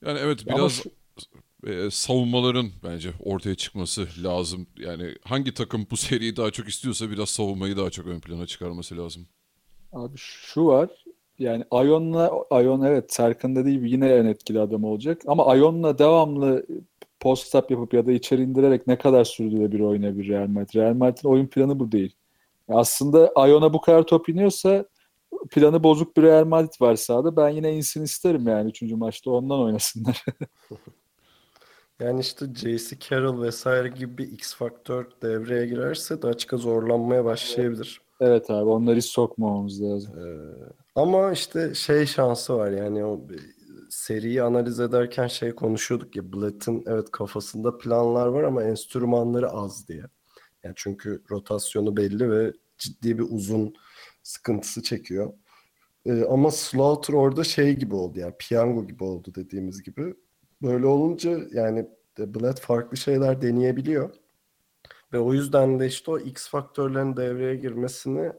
[0.08, 0.92] yani evet Ama biraz şu-
[1.68, 4.68] e, savunmaların bence ortaya çıkması lazım.
[4.78, 8.98] Yani hangi takım bu seriyi daha çok istiyorsa biraz savunmayı daha çok ön plana çıkarması
[8.98, 9.28] lazım.
[9.92, 11.03] Abi şu var.
[11.44, 15.22] Yani Ion'la Ion evet Serkan dediği gibi yine en etkili adam olacak.
[15.28, 16.66] Ama Ion'la devamlı
[17.20, 20.76] post up yapıp ya da içeri indirerek ne kadar sürdürülebilir oynayabilir Real Madrid.
[20.76, 22.16] Real Madrid'in oyun planı bu değil.
[22.68, 24.86] Aslında Ion'a bu kadar top iniyorsa
[25.52, 27.38] planı bozuk bir Real Madrid var sahada.
[27.38, 28.82] Ben yine insin isterim yani 3.
[28.82, 30.26] maçta ondan oynasınlar.
[32.00, 33.00] Yani işte J.C.
[33.00, 38.02] Carroll vesaire gibi bir X faktör devreye girerse Daçka zorlanmaya başlayabilir.
[38.20, 40.14] Evet abi onları hiç sokmamamız lazım.
[40.20, 43.28] Ee, ama işte şey şansı var yani o
[43.90, 50.04] seriyi analiz ederken şey konuşuyorduk ya Blatt'ın evet kafasında planlar var ama enstrümanları az diye.
[50.64, 53.76] Yani çünkü rotasyonu belli ve ciddi bir uzun
[54.24, 55.34] sıkıntısı çekiyor.
[56.06, 60.16] Ee, ama Slaughter orada şey gibi oldu yani piyango gibi oldu dediğimiz gibi.
[60.62, 64.10] Böyle olunca yani Blatt farklı şeyler deneyebiliyor.
[65.14, 68.32] Ve o yüzden de işte o X faktörlerin devreye girmesini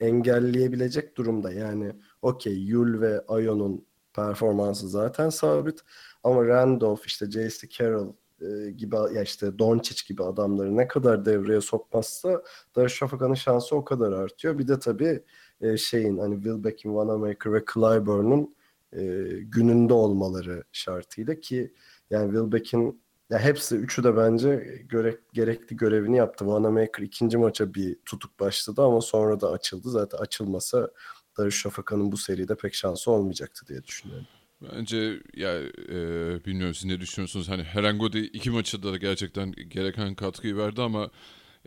[0.00, 1.52] engelleyebilecek durumda.
[1.52, 5.80] Yani okey Yul ve Ayon'un performansı zaten sabit
[6.24, 7.68] ama Randolph işte J.C.
[7.68, 12.42] Carroll e, gibi ya işte Doncic gibi adamları ne kadar devreye sokmazsa
[12.76, 14.58] Darüşşafaka'nın şansı o kadar artıyor.
[14.58, 15.22] Bir de tabii
[15.60, 18.54] e, şeyin hani Wilbeck'in, Wanamaker ve Clyburn'un
[18.92, 19.02] e,
[19.42, 21.72] gününde olmaları şartıyla ki
[22.10, 26.44] yani Wilbeck'in ya hepsi üçü de bence göre, gerekli görevini yaptı.
[26.44, 29.90] Wanamaker ikinci maça bir tutuk başladı ama sonra da açıldı.
[29.90, 30.90] Zaten açılmasa
[31.38, 34.26] Darüşşafaka'nın bu seride pek şansı olmayacaktı diye düşünüyorum.
[34.60, 35.98] Bence ya e,
[36.44, 37.48] bilmiyorum siz ne düşünüyorsunuz?
[37.48, 41.10] Hani Herangodi iki maçta da gerçekten gereken katkıyı verdi ama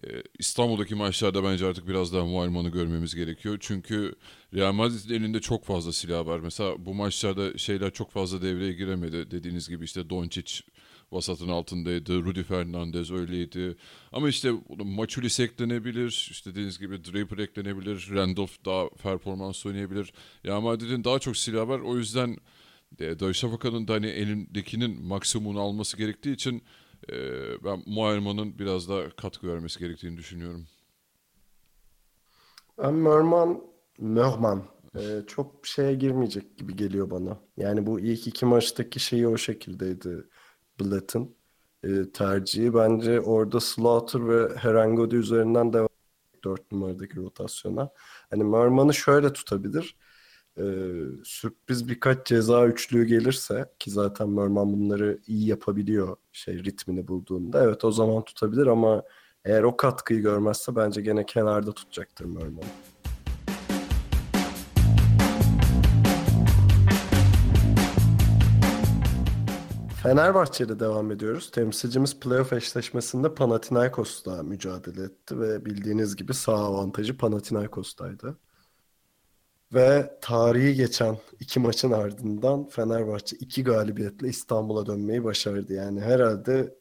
[0.04, 0.08] e,
[0.40, 3.58] İstanbul'daki maçlarda bence artık biraz daha Muayman'ı görmemiz gerekiyor.
[3.60, 4.16] Çünkü
[4.54, 6.40] Real Madrid'in elinde çok fazla silah var.
[6.40, 9.32] Mesela bu maçlarda şeyler çok fazla devreye giremedi.
[9.32, 10.62] Dediğiniz gibi işte Doncic
[11.14, 12.26] vasatın altındaydı.
[12.26, 13.76] Rudy Fernandez öyleydi.
[14.12, 14.52] Ama işte
[14.84, 16.28] Maçulis eklenebilir.
[16.32, 18.08] İşte dediğiniz gibi Draper eklenebilir.
[18.12, 20.14] Randolph daha performans oynayabilir.
[20.46, 21.80] Real Madrid'in daha çok silah var.
[21.80, 22.38] O yüzden
[23.00, 26.64] e, Darüşşafaka'nın da hani elindekinin maksimumunu alması gerektiği için
[27.10, 27.16] e,
[27.64, 30.68] ben Muayerman'ın biraz daha katkı vermesi gerektiğini düşünüyorum.
[32.78, 33.62] Ben Merman,
[34.00, 34.64] Merman
[34.96, 37.40] e, çok şeye girmeyecek gibi geliyor bana.
[37.58, 40.24] Yani bu ilk iki maçtaki şeyi o şekildeydi
[40.84, 41.36] Blatt'ın
[41.84, 42.74] e, tercihi.
[42.74, 45.90] Bence orada Slaughter ve Herangodi üzerinden devam
[46.44, 47.90] 4 numaradaki rotasyona.
[48.30, 49.96] Hani Merman'ı şöyle tutabilir.
[50.58, 50.64] E,
[51.24, 57.64] sürpriz birkaç ceza üçlüğü gelirse ki zaten Merman bunları iyi yapabiliyor şey ritmini bulduğunda.
[57.64, 59.04] Evet o zaman tutabilir ama
[59.46, 62.93] eğer o katkıyı görmezse bence gene kenarda tutacaktır Merman'ı.
[70.04, 71.52] Fenerbahçe'de devam ediyoruz.
[71.52, 78.38] Temsilcimiz playoff eşleşmesinde Panathinaikos'la mücadele etti ve bildiğiniz gibi sağ avantajı Panathinaikos'taydı.
[79.74, 85.74] Ve tarihi geçen iki maçın ardından Fenerbahçe iki galibiyetle İstanbul'a dönmeyi başardı.
[85.74, 86.76] Yani herhalde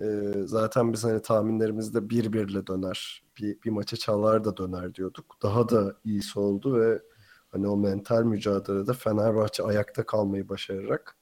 [0.00, 5.36] e, zaten biz hani tahminlerimizde bir birle döner, bir, bir maça çalar da döner diyorduk.
[5.42, 7.02] Daha da iyisi oldu ve
[7.48, 11.16] hani o mental mücadelede Fenerbahçe ayakta kalmayı başararak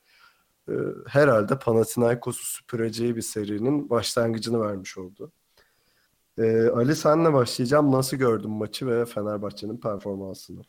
[0.69, 0.73] e,
[1.09, 5.33] herhalde Panathinaikos'u süpüreceği bir serinin başlangıcını vermiş oldu.
[6.39, 7.93] E, Ali senle başlayacağım.
[7.93, 10.63] Nasıl gördün maçı ve Fenerbahçe'nin performansını?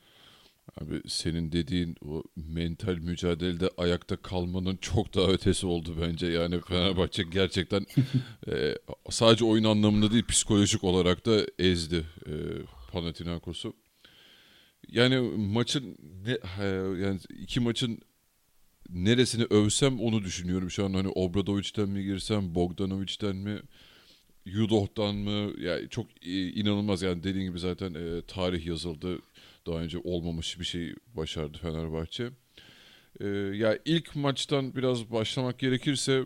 [0.82, 6.28] Abi senin dediğin o mental mücadelede ayakta kalmanın çok daha ötesi oldu bence.
[6.28, 7.86] Yani Fenerbahçe gerçekten
[8.48, 8.76] e,
[9.10, 12.32] sadece oyun anlamında değil psikolojik olarak da ezdi e,
[12.92, 13.74] Panathinaikos'u.
[14.88, 16.38] Yani maçın ne,
[17.06, 18.00] yani iki maçın
[18.90, 20.94] neresini övsem onu düşünüyorum şu an.
[20.94, 23.60] Hani Obradovic'ten mi girsem, Bogdanovic'ten mi,
[24.46, 25.52] Yudoh'tan mı?
[25.60, 29.20] Yani çok inanılmaz yani dediğin gibi zaten e, tarih yazıldı.
[29.68, 32.30] Daha önce olmamış bir şey başardı Fenerbahçe.
[33.20, 36.26] E, ya ilk maçtan biraz başlamak gerekirse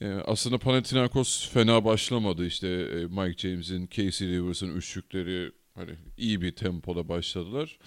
[0.00, 2.46] e, aslında Panathinaikos fena başlamadı.
[2.46, 7.78] İşte e, Mike James'in, Casey Rivers'ın üçlükleri hani iyi bir tempoda başladılar.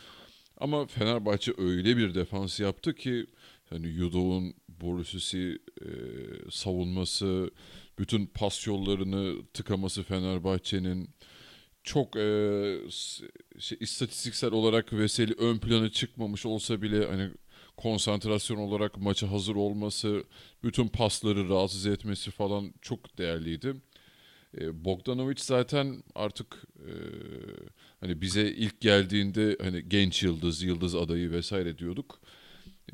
[0.58, 3.26] Ama Fenerbahçe öyle bir defans yaptı ki
[3.70, 5.90] hani Yudo'nun Borusisi e,
[6.52, 7.52] savunması,
[8.00, 11.10] bütün pas yollarını tıkaması Fenerbahçe'nin
[11.84, 12.80] çok e,
[13.60, 17.32] şey, istatistiksel olarak Veseli ön plana çıkmamış olsa bile hani
[17.78, 20.24] konsantrasyon olarak maça hazır olması,
[20.64, 23.76] bütün pasları rahatsız etmesi falan çok değerliydi.
[24.62, 26.92] E, Bogdanovic zaten artık e,
[28.00, 32.20] hani bize ilk geldiğinde hani genç yıldız, yıldız adayı vesaire diyorduk.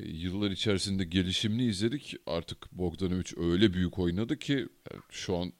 [0.00, 2.16] E, yıllar içerisinde gelişimini izledik.
[2.26, 4.52] Artık Bogdanovic öyle büyük oynadı ki
[4.92, 5.52] yani şu an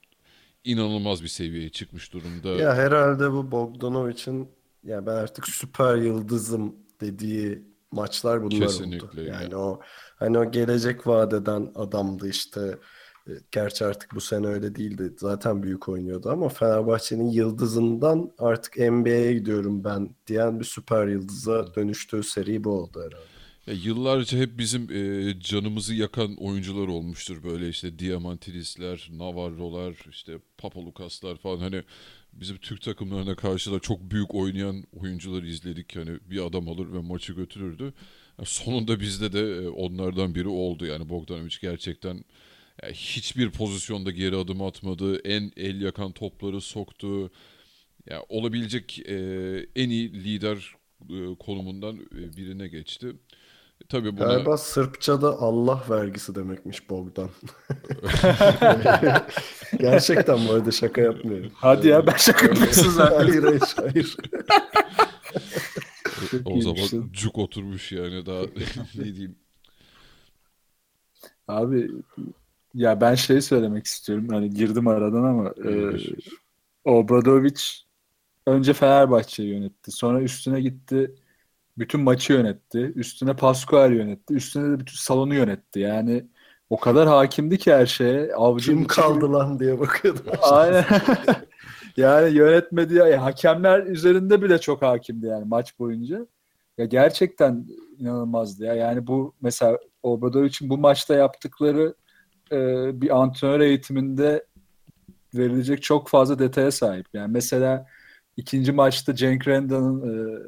[0.63, 2.49] inanılmaz bir seviyeye çıkmış durumda.
[2.49, 4.49] Ya herhalde bu Bogdanovic'in
[4.83, 9.21] ya ben artık süper yıldızım dediği maçlar bunlar Kesinlikle oldu.
[9.21, 9.43] yani.
[9.43, 9.79] Yani o
[10.15, 12.77] hani o gelecek vadeden adamdı işte.
[13.27, 15.13] E, Gerçi artık bu sene öyle değildi.
[15.19, 22.23] Zaten büyük oynuyordu ama Fenerbahçe'nin yıldızından artık NBA'ye gidiyorum ben diyen bir süper yıldıza dönüştüğü
[22.23, 23.34] seri bu oldu herhalde.
[23.67, 31.35] Ya yıllarca hep bizim e, canımızı yakan oyuncular olmuştur böyle işte Diamantidisler, Navarro'lar, işte Papalukaslar
[31.37, 31.83] falan hani
[32.33, 35.95] bizim Türk takımlarına karşı da çok büyük oynayan oyuncuları izledik.
[35.95, 37.93] Hani bir adam alır ve maçı götürürdü.
[38.39, 42.23] Ya sonunda bizde de e, onlardan biri oldu yani Bogdanovic gerçekten
[42.83, 45.19] ya hiçbir pozisyonda geri adım atmadı.
[45.19, 47.31] En el yakan topları soktu.
[48.09, 49.15] Ya olabilecek e,
[49.75, 50.75] en iyi lider
[51.09, 53.13] e, konumundan e, birine geçti.
[53.89, 57.29] Tabii buna Galiba Sırpça'da Allah vergisi demekmiş Bogdan.
[59.79, 61.51] Gerçekten bu arada şaka yapmıyorum.
[61.55, 63.15] Hadi ya ben şaka yapıyorsun zaten.
[63.15, 64.17] hayır hayır hayır.
[66.45, 68.41] O zaman cuk oturmuş yani daha
[68.95, 69.35] ne diyeyim.
[71.47, 71.91] Abi
[72.73, 74.27] ya ben şey söylemek istiyorum.
[74.29, 75.97] Hani girdim aradan ama e.
[76.85, 77.61] Obradovic
[78.45, 79.91] önce Fenerbahçe'yi yönetti.
[79.91, 81.15] Sonra üstüne gitti
[81.77, 82.79] bütün maçı yönetti.
[82.95, 84.33] Üstüne Pascual yönetti.
[84.33, 85.79] Üstüne de bütün salonu yönetti.
[85.79, 86.25] Yani
[86.69, 88.33] o kadar hakimdi ki her şeye.
[88.35, 90.25] Avcı Kim kaldı lan diye bakıyordum.
[90.41, 90.85] Aynen.
[91.97, 93.23] yani yönetmedi ya.
[93.23, 96.27] Hakemler üzerinde bile çok hakimdi yani maç boyunca.
[96.77, 97.67] Ya gerçekten
[97.97, 98.73] inanılmazdı ya.
[98.73, 101.95] Yani bu mesela Obradovic'in bu maçta yaptıkları
[102.51, 102.57] e,
[103.01, 104.45] bir antrenör eğitiminde
[105.33, 107.05] verilecek çok fazla detaya sahip.
[107.13, 107.85] Yani mesela
[108.37, 110.41] ikinci maçta Cenk Renda'nın e,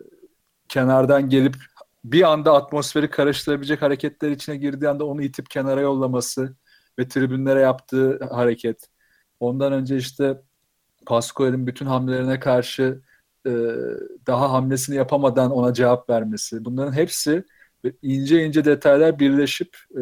[0.70, 1.55] kenardan gelip
[2.03, 6.55] bir anda atmosferi karıştırabilecek hareketler içine girdiği anda onu itip kenara yollaması
[6.99, 8.88] ve tribünlere yaptığı hareket.
[9.39, 10.41] Ondan önce işte
[11.05, 13.01] Pascual'in bütün hamlelerine karşı
[13.47, 13.51] e,
[14.28, 16.65] daha hamlesini yapamadan ona cevap vermesi.
[16.65, 17.43] Bunların hepsi
[18.01, 20.01] ince ince detaylar birleşip e,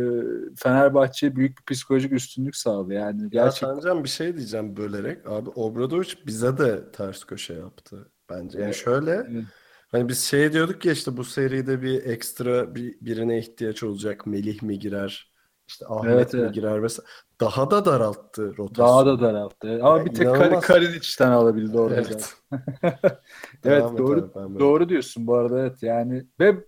[0.57, 2.93] Fenerbahçe'ye büyük bir psikolojik üstünlük sağladı.
[2.93, 5.27] Yani Ya gerçekten Tancan bir şey diyeceğim bölerek.
[5.27, 8.61] Abi Obradovic bize de ters köşe yaptı bence.
[8.61, 9.43] Yani şöyle Evet.
[9.91, 14.25] Hani biz şey diyorduk ya işte bu seride bir ekstra bir, birine ihtiyaç olacak.
[14.27, 15.31] Melih mi girer?
[15.67, 16.53] İşte Ahmet Evet, mi evet.
[16.53, 17.09] girer vesaire.
[17.39, 18.75] Daha da daralttı rotasyonu.
[18.77, 19.79] daha da daralttı.
[19.83, 20.61] Ama Ya bir tek Kar inanılmaz.
[20.61, 22.01] Karinic'ten alabildi orada.
[22.01, 22.35] Evet.
[23.65, 26.65] Evet Devam doğru abi, doğru diyorsun bu arada evet yani ve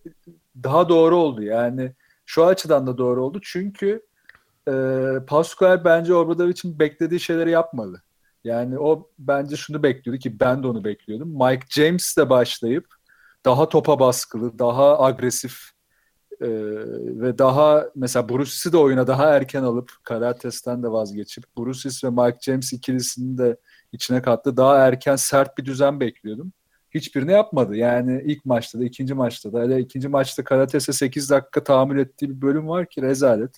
[0.63, 1.95] daha doğru oldu yani
[2.26, 4.05] şu açıdan da doğru oldu çünkü
[4.70, 4.72] e,
[5.28, 8.03] Pascual bence Obradovic'in beklediği şeyleri yapmadı.
[8.43, 11.30] Yani o bence şunu bekliyordu ki ben de onu bekliyordum.
[11.30, 12.88] Mike James'le başlayıp
[13.47, 15.71] daha topa baskılı, daha agresif
[16.41, 16.47] e,
[17.21, 22.37] ve daha mesela Bruce'si de oyuna daha erken alıp Karates'ten de vazgeçip Bruce's ve Mike
[22.41, 23.57] James ikilisini de
[23.91, 24.57] içine kattı.
[24.57, 26.53] Daha erken sert bir düzen bekliyordum.
[26.91, 27.75] Hiçbirini yapmadı.
[27.75, 29.61] Yani ilk maçta da ikinci maçta da.
[29.61, 33.51] Hele ikinci maçta Karates'e 8 dakika tahammül ettiği bir bölüm var ki rezalet.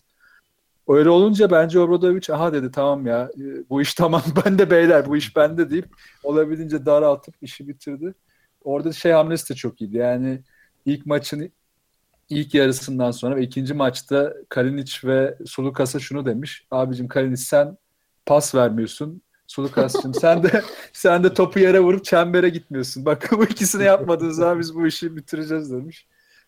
[0.88, 5.18] Öyle olunca bence Obradovic aha dedi tamam ya e, bu iş tamam bende beyler bu
[5.18, 5.88] iş bende deyip
[6.24, 8.14] olabildiğince daraltıp işi bitirdi.
[8.64, 9.98] Orada şey hamlesi de çok iyiydi.
[9.98, 10.42] Yani
[10.86, 11.52] ilk maçın
[12.30, 16.68] ilk yarısından sonra ve ikinci maçta Kalinic ve Sulukas'a şunu demiş.
[16.72, 17.78] Abicim Kalinic sen
[18.26, 19.22] pas vermiyorsun.
[19.48, 23.06] Sulukas'cığım sen de sen de topu yere vurup çembere gitmiyorsun.
[23.06, 26.08] Bak bu ikisini yapmadığınız zaman biz bu işi bitireceğiz demiş.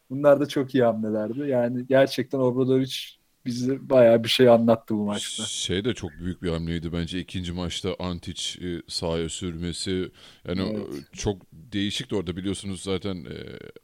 [0.10, 1.40] Bunlar da çok iyi hamlelerdi.
[1.40, 5.50] Yani gerçekten Obradovic bize bayağı bir şey anlattı bu maçta.
[5.50, 10.12] Şey de çok büyük bir hamleydi bence ikinci maçta Antic e, sahaya sürmesi.
[10.48, 10.88] Yani Evet.
[10.90, 13.38] o- çok değişikti orada biliyorsunuz zaten e,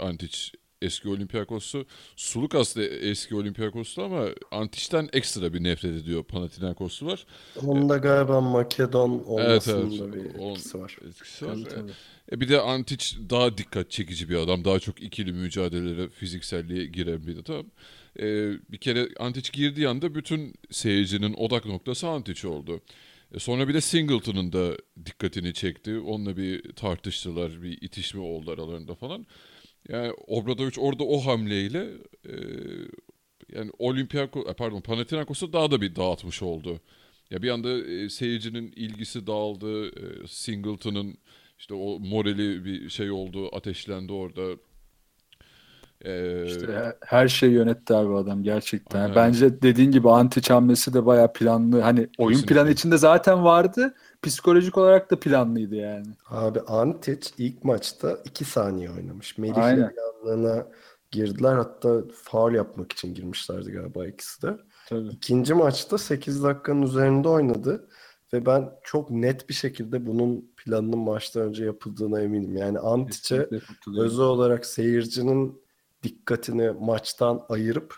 [0.04, 0.38] Antic
[0.82, 1.86] eski Olympiakos'u.
[2.16, 7.26] Sulukas da eski Olympiakos'tu ama Antic'ten ekstra bir nefret ediyor Panathinaikoslular.
[7.56, 10.00] Onda galiba Makedon Evet olmasının evet.
[10.00, 10.98] da bir Onun etkisi var.
[11.10, 11.56] etkisi var.
[11.56, 11.96] Tabii, tabii.
[12.32, 14.66] E bir de Antic daha dikkat çekici bir adam.
[14.66, 17.72] Daha çok ikili mücadelelere, fizikselliğe giren bir adam.
[18.20, 22.82] E, bir kere Antic girdiği anda bütün seyircinin odak noktası Antic oldu.
[23.36, 26.00] E sonra bir de Singleton'ın da dikkatini çekti.
[26.00, 29.26] Onunla bir tartıştılar, bir itişme oldu aralarında falan.
[29.90, 31.88] Yani Obradovic orada o hamleyle
[32.26, 32.34] e,
[33.56, 36.82] yani Olympiakos, e, pardon Panathinaikos'u daha da bir dağıtmış oldu.
[37.32, 39.88] Ya bir anda e, seyircinin ilgisi dağıldı.
[39.88, 41.18] E, Singleton'ın
[41.60, 44.58] işte o morali bir şey oldu, ateşlendi orada.
[46.02, 49.02] E, İşte her- şeyi yönetti abi adam gerçekten.
[49.02, 49.16] Aynen.
[49.16, 51.82] Bence dediğin gibi anti hamlesi de bayağı planlı.
[51.82, 52.56] Hani oyun Kesinlikle.
[52.56, 53.94] planı içinde zaten vardı.
[54.22, 56.06] Psikolojik olarak da planlıydı yani.
[56.30, 59.38] Abi Antic ilk maçta 2 saniye oynamış.
[59.38, 60.68] Melih'le yanlarına
[61.12, 61.56] girdiler.
[61.56, 64.58] Hatta faul yapmak için girmişlerdi galiba ikisi de.
[64.90, 65.08] Tabii.
[65.08, 67.88] İkinci maçta 8 dakikanın üzerinde oynadı.
[68.34, 72.58] Ve ben çok net bir şekilde bunun planının maçtan önce yapıldığına eminim.
[72.58, 73.48] Yani Antic'e
[73.98, 75.62] özel olarak seyircinin
[76.08, 77.96] dikkatini maçtan ayırıp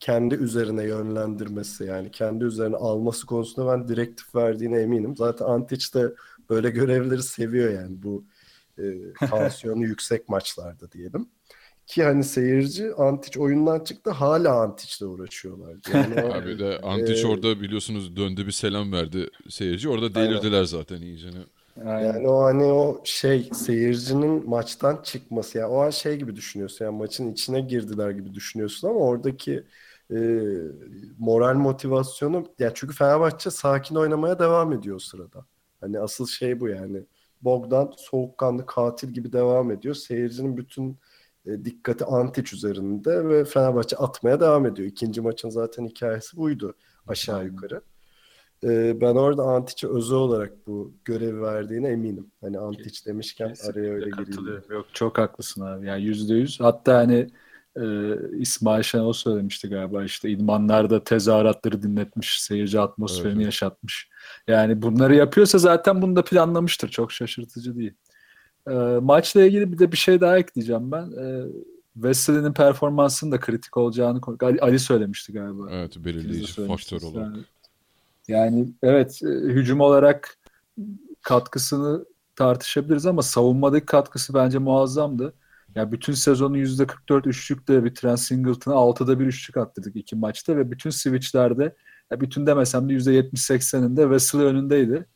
[0.00, 5.16] kendi üzerine yönlendirmesi yani kendi üzerine alması konusunda ben direktif verdiğine eminim.
[5.16, 6.14] Zaten Antic de
[6.50, 8.24] böyle görevleri seviyor yani bu
[8.78, 11.28] e, tansiyonu yüksek maçlarda diyelim.
[11.86, 15.76] ki hani seyirci Antic oyundan çıktı hala Antic'le uğraşıyorlar.
[15.94, 19.88] Yani o, Abi de Antic Ee, orada biliyorsunuz döndü bir selam verdi seyirci.
[19.88, 21.38] Orada delirdiler zaten iyicene.
[21.84, 26.84] Yani, Yani o hani o şey seyircinin maçtan çıkması yani o an şey gibi düşünüyorsun
[26.84, 29.66] yani maçın içine girdiler gibi düşünüyorsun ama oradaki
[30.10, 30.16] e,
[31.18, 35.46] moral motivasyonu ya çünkü Fenerbahçe sakin oynamaya devam ediyor o sırada.
[35.80, 37.06] Hani asıl şey bu yani.
[37.42, 39.94] Bogdan soğukkanlı katil gibi devam ediyor.
[39.94, 40.98] Seyircinin bütün
[41.46, 44.88] e, dikkati Antic üzerinde ve Fenerbahçe atmaya devam ediyor.
[44.88, 46.74] İkinci maçın zaten hikayesi buydu
[47.06, 47.82] aşağı yukarı.
[48.64, 52.26] Ee, ben orada Antic'e özel olarak bu görevi verdiğine eminim.
[52.40, 54.62] Hani Antic demişken araya öyle gireyim.
[54.70, 55.86] Yok çok haklısın abi.
[55.86, 56.60] Yani yüzde yüz.
[56.60, 57.26] Hatta hani
[57.76, 63.44] e, İsmail Şenol söylemişti galiba işte idmanlarda tezahüratları dinletmiş, seyirci atmosferini Evet.
[63.44, 64.08] yaşatmış.
[64.48, 66.88] Yani bunları yapıyorsa zaten bunu da planlamıştır.
[66.88, 67.94] Çok şaşırtıcı değil.
[68.70, 71.12] E, maçla ilgili bir de bir şey daha ekleyeceğim ben.
[71.12, 71.46] E,
[71.94, 74.20] Wesley'nin performansının da kritik olacağını
[74.60, 75.68] Ali, söylemişti galiba.
[75.70, 77.26] Evet belirleyici faktör olarak.
[77.26, 77.44] Yani,
[78.30, 80.38] yani evet e, hücum olarak
[81.22, 82.04] katkısını
[82.36, 85.34] tartışabiliriz ama savunmadaki katkısı bence muazzamdı.
[85.74, 90.90] Ya bütün sezonu %44 üçlükle bitiren Singleton'a 6'da bir üçlük attırdık iki maçta ve bütün
[90.90, 91.74] switchlerde
[92.10, 95.06] ya bütün demesem de %70-80'inde Wesley önündeydi.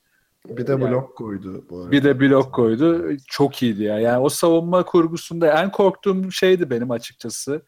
[0.49, 1.91] Bir de Yani- blok koydu bu arada.
[1.91, 3.17] Bir de blok koydu.
[3.27, 3.99] Çok iyiydi ya.
[3.99, 7.63] Yani o savunma kurgusunda en korktuğum şeydi benim açıkçası.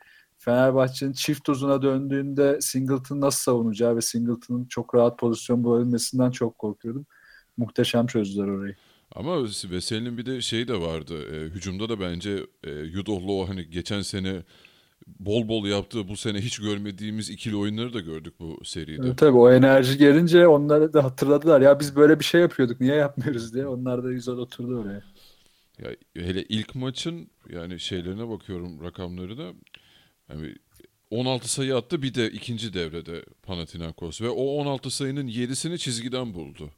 [0.47, 7.07] Fenerbahçe'nin çift uzuna döndüğünde Singleton nasıl savunacağı ve Singleton'ın çok rahat pozisyon bulabilmesinden çok korkuyordum.
[7.57, 8.77] Muhteşem çözdüler orayı.
[9.15, 11.15] Ama Veseli'nin bir de şeyi de vardı.
[11.35, 14.43] E, hücumda da bence e, Yudoh'la o hani geçen sene
[15.07, 19.03] bol bol yaptığı bu sene hiç görmediğimiz ikili oyunları da gördük bu seride.
[19.07, 21.61] Evet, tabii o enerji gelince onları da hatırladılar.
[21.61, 23.67] Ya biz böyle bir şey yapıyorduk niye yapmıyoruz diye.
[23.67, 25.03] Onlar da güzel oturdu oraya.
[25.79, 29.53] Ya hele ilk maçın yani şeylerine bakıyorum rakamları da
[30.31, 30.55] yani
[31.11, 36.71] 16 sayı attı bir de ikinci devrede Panathinaikos ve o 16 sayının 7'sini çizgiden buldu.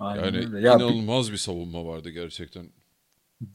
[0.00, 0.60] Aynen Yani öyle.
[0.68, 2.66] Ya bir- inanılmaz bir savunma vardı gerçekten.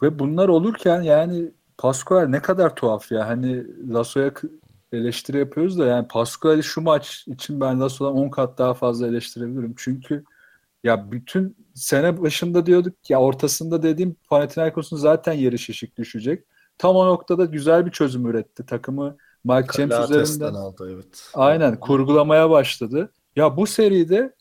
[0.01, 3.27] Ve bunlar olurken yani Pascual ne kadar tuhaf ya.
[3.27, 4.33] Hani Lasso'ya
[4.93, 9.73] eleştiri yapıyoruz da yani Pascual'i şu maç için ben Lasso'dan 10 kat daha fazla eleştirebilirim.
[9.77, 10.23] Çünkü
[10.83, 16.43] ya bütün sene başında diyorduk ya ortasında dediğim Panathinaikos'un zaten yeri şişik düşecek.
[16.81, 18.65] Tam o noktada güzel bir çözüm üretti.
[18.65, 21.29] Takımı Mike James Lates'ten üzerinden aldı evet.
[21.33, 23.11] Aynen kurgulamaya başladı.
[23.35, 24.33] Ya bu seride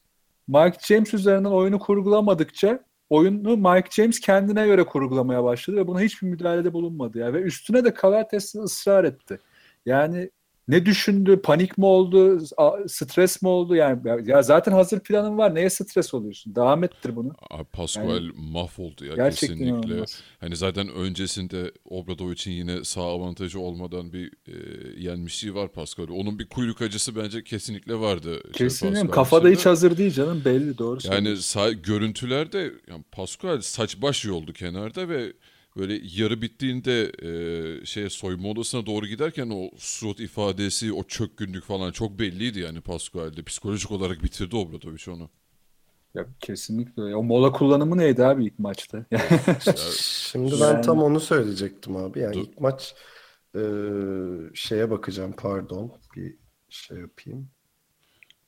[0.49, 6.29] Mike James üzerinden oyunu kurgulamadıkça oyunu Mike James kendine göre kurgulamaya başladı ve buna hiçbir
[6.29, 9.39] müdahalede bulunmadı ya ve üstüne de Kalates ısrar etti.
[9.87, 10.31] Yani
[10.71, 11.41] ne düşündü?
[11.43, 12.41] Panik mi oldu?
[12.89, 13.75] Stres mi oldu?
[13.75, 14.01] Yani
[14.31, 15.55] ya- zaten hazır planın var.
[15.55, 16.55] Neye stres oluyorsun?
[16.55, 17.33] Devam ettir bunu.
[17.51, 19.69] Abi Pascual mahvoldu ya Gerçekten kesinlikle.
[19.69, 20.23] inanılmaz.
[20.41, 24.55] Hani zaten öncesinde Obradovic'in yine sağ avantajı olmadan bir e,
[25.03, 26.13] yenmişliği var Pascual'e.
[26.13, 28.41] Onun bir kuyruk acısı bence kesinlikle vardı.
[28.45, 28.99] şey, Kesinlikle.
[29.01, 29.59] Pascual Kafada içinde.
[29.61, 30.43] hiç hazır değil canım.
[30.45, 35.33] Belli doğru Yani sağ, görüntülerde yani Pascual saç baş yoldu kenarda ve
[35.81, 41.93] böyle yarı bittiğinde e, şeye soyunma odasına doğru giderken o surat ifadesi, o çökkünlük falan
[41.93, 43.43] çok belliydi yani Pascual'de.
[43.43, 45.31] Psikolojik olarak bitirdi Obradovic onu.
[46.15, 47.03] Ya, kesinlikle.
[47.17, 49.05] O mola kullanımı neydi abi ilk maçta?
[50.01, 52.19] Şimdi ben Yani- tam onu söyleyecektim abi.
[52.19, 52.41] Yani Dur.
[52.41, 52.95] ilk maç
[53.57, 53.61] e,
[54.55, 55.93] şeye bakacağım pardon.
[56.17, 56.37] Bir
[56.69, 57.49] şey yapayım.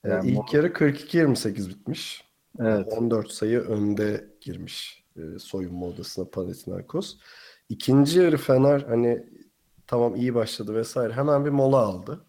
[0.04, 2.24] E, Yani ilk bu- yarı 42-28 bitmiş.
[2.60, 2.86] evet.
[2.92, 7.16] 14 sayı önde girmiş e, soyunma odasına Panathinaikos.
[7.68, 9.26] İkinci yarı Fener hani
[9.86, 11.12] tamam iyi başladı vesaire.
[11.12, 12.24] Hemen bir mola aldı.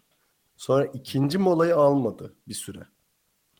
[0.56, 2.86] Sonra ikinci molayı almadı bir süre.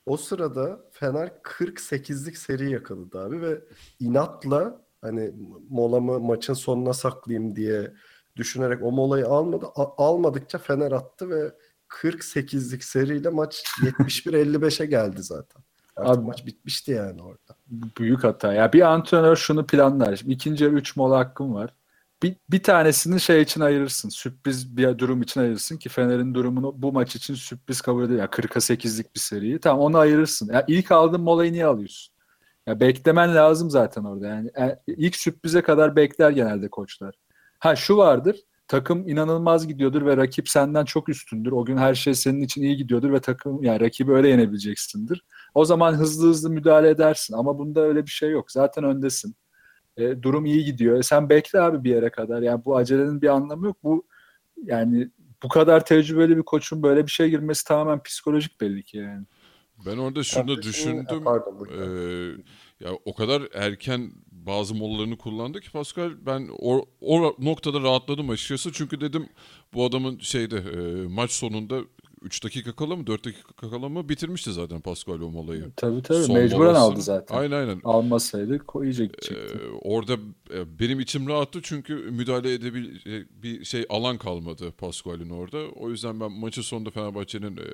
[0.06, 3.60] O sırada Fener 48'lik seri yakaladı abi ve
[4.00, 5.34] inatla hani
[5.68, 7.92] molamı maçın sonuna saklayayım diye
[8.36, 9.66] düşünerek o molayı almadı.
[9.74, 11.54] A- almadıkça Fener attı ve
[11.88, 15.62] 48'lik seriyle maç 71-55'e geldi zaten.
[15.96, 17.56] Artık Abi- maç bitmişti yani orada.
[17.98, 18.52] Büyük hata.
[18.52, 20.16] Ya bir antrenör şunu planlar.
[20.16, 21.74] Şimdi ikinci yarı 3 mola hakkın var.
[22.22, 24.08] Bir, bir tanesini şey için ayırırsın.
[24.08, 28.18] Sürpriz bir durum için ayırırsın ki Fener'in durumunu bu maç için sürpriz kabul ediyor.
[28.18, 29.58] Yani 40'a 8'lik bir seriyi.
[29.60, 30.52] Tamam onu ayırırsın.
[30.52, 32.14] Ya ilk aldığın molayı niye alıyorsun?
[32.66, 34.26] Ya beklemen lazım zaten orada.
[34.26, 37.14] Yani e, ilk sürprize kadar bekler genelde koçlar.
[37.58, 38.36] Ha şu vardır.
[38.68, 41.52] Takım inanılmaz gidiyordur ve rakip senden çok üstündür.
[41.52, 45.24] O gün her şey senin için iyi gidiyordur ve takım yani rakibi öyle yenebileceksindir.
[45.54, 47.34] O zaman hızlı hızlı müdahale edersin.
[47.34, 48.50] Ama bunda öyle bir şey yok.
[48.50, 49.34] Zaten öndesin.
[49.96, 50.98] E, durum iyi gidiyor.
[50.98, 52.42] E, sen bekle abi bir yere kadar.
[52.42, 53.76] Yani bu acelenin bir anlamı yok.
[53.82, 54.06] Bu
[54.62, 55.10] yani
[55.42, 59.26] bu kadar tecrübeli bir koçun böyle bir şeye girmesi tamamen psikolojik belli ki yani.
[59.86, 61.20] Ben orada şunu da düşündüm.
[61.20, 61.68] e, pardon.
[61.72, 64.12] Ee, ya o kadar erken
[64.46, 68.72] bazı molalarını kullandı ki Pascal ben o, o noktada rahatladım açıkçası.
[68.72, 69.28] Çünkü dedim
[69.74, 71.80] bu adamın şeyde e, maç sonunda
[72.22, 75.72] 3 dakika kala mı 4 dakika kala mı bitirmişti zaten Pascal o molayı.
[75.76, 76.78] Tabii tabii Son mecburen molasını.
[76.78, 77.36] aldı zaten.
[77.36, 77.80] Aynen aynen.
[77.84, 79.58] Almasaydı iyice Ee, gidecekti.
[79.82, 80.12] orada
[80.54, 82.98] e, benim içim rahattı çünkü müdahale edebil
[83.42, 85.58] bir şey alan kalmadı Pascual'in orada.
[85.68, 87.64] O yüzden ben maçın sonunda Fenerbahçe'nin e,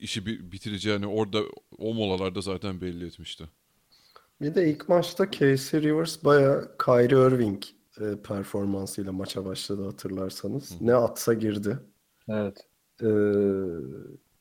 [0.00, 1.40] işi bi- bitireceğini orada
[1.78, 3.44] o molalarda zaten belli etmişti.
[4.40, 7.62] Bir de ilk maçta Casey Rivers bayağı Kyrie Irving
[8.00, 10.80] e, performansıyla maça başladı hatırlarsanız.
[10.80, 11.78] Ne atsa girdi.
[12.28, 12.66] Evet.
[13.02, 13.06] Ee,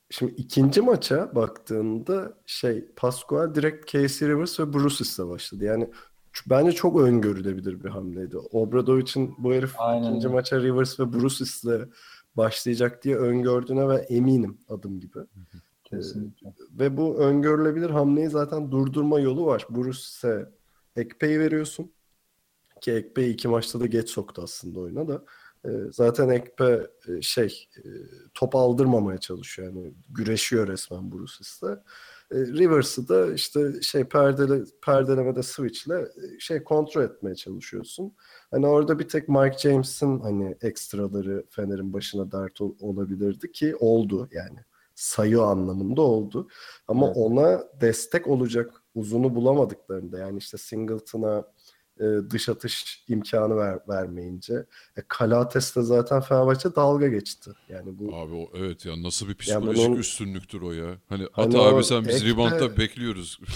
[0.09, 5.65] şimdi ikinci maça baktığında şey Pascual direkt Casey Rivers ve Bruce'le başladı.
[5.65, 5.89] Yani
[6.49, 8.37] bence çok öngörülebilir bir hamleydi.
[8.37, 11.89] Obradovic'in bu herif Aynen ikinci maça Rivers ve Bruce'le
[12.37, 15.19] başlayacak diye öngördüğüne ve eminim adım gibi.
[15.91, 16.53] Kesinlikle.
[16.71, 19.67] Ve bu öngörülebilir hamleyi zaten durdurma yolu var.
[19.69, 20.49] Bruce'e
[20.95, 21.91] Ekpe'yi veriyorsun.
[22.81, 25.25] Ki Ekpe'yi iki maçta da geç soktu aslında oyuna da.
[25.65, 27.87] Ee, zaten Ekpe e, şey e,
[28.33, 29.67] top aldırmamaya çalışıyor.
[29.67, 31.71] Yani güreşiyor resmen Bruce'le.
[32.31, 38.13] E, Rivers'ı da işte şey perdele, perdelemede switch'le e, şey kontrol etmeye çalışıyorsun.
[38.51, 44.29] Hani orada bir tek Mike James'in hani ekstraları Fener'in başına dert ol- olabilirdi ki oldu
[44.31, 44.59] yani
[45.01, 46.47] sayı anlamında oldu.
[46.87, 47.17] Ama Evet.
[47.17, 51.43] ona destek olacak uzunu bulamadıklarında yani işte Singleton'a
[51.99, 54.53] e, dış atış imkanı ver, vermeyince
[54.97, 57.51] e, Kalates de zaten Fenerbahçe dalga geçti.
[57.69, 60.85] Yani bu Abi o evet ya nasıl bir psikolojik bunun- üstünlüktür o ya.
[61.09, 63.39] Hani, Hani at abi sen biz reboundda bekliyoruz.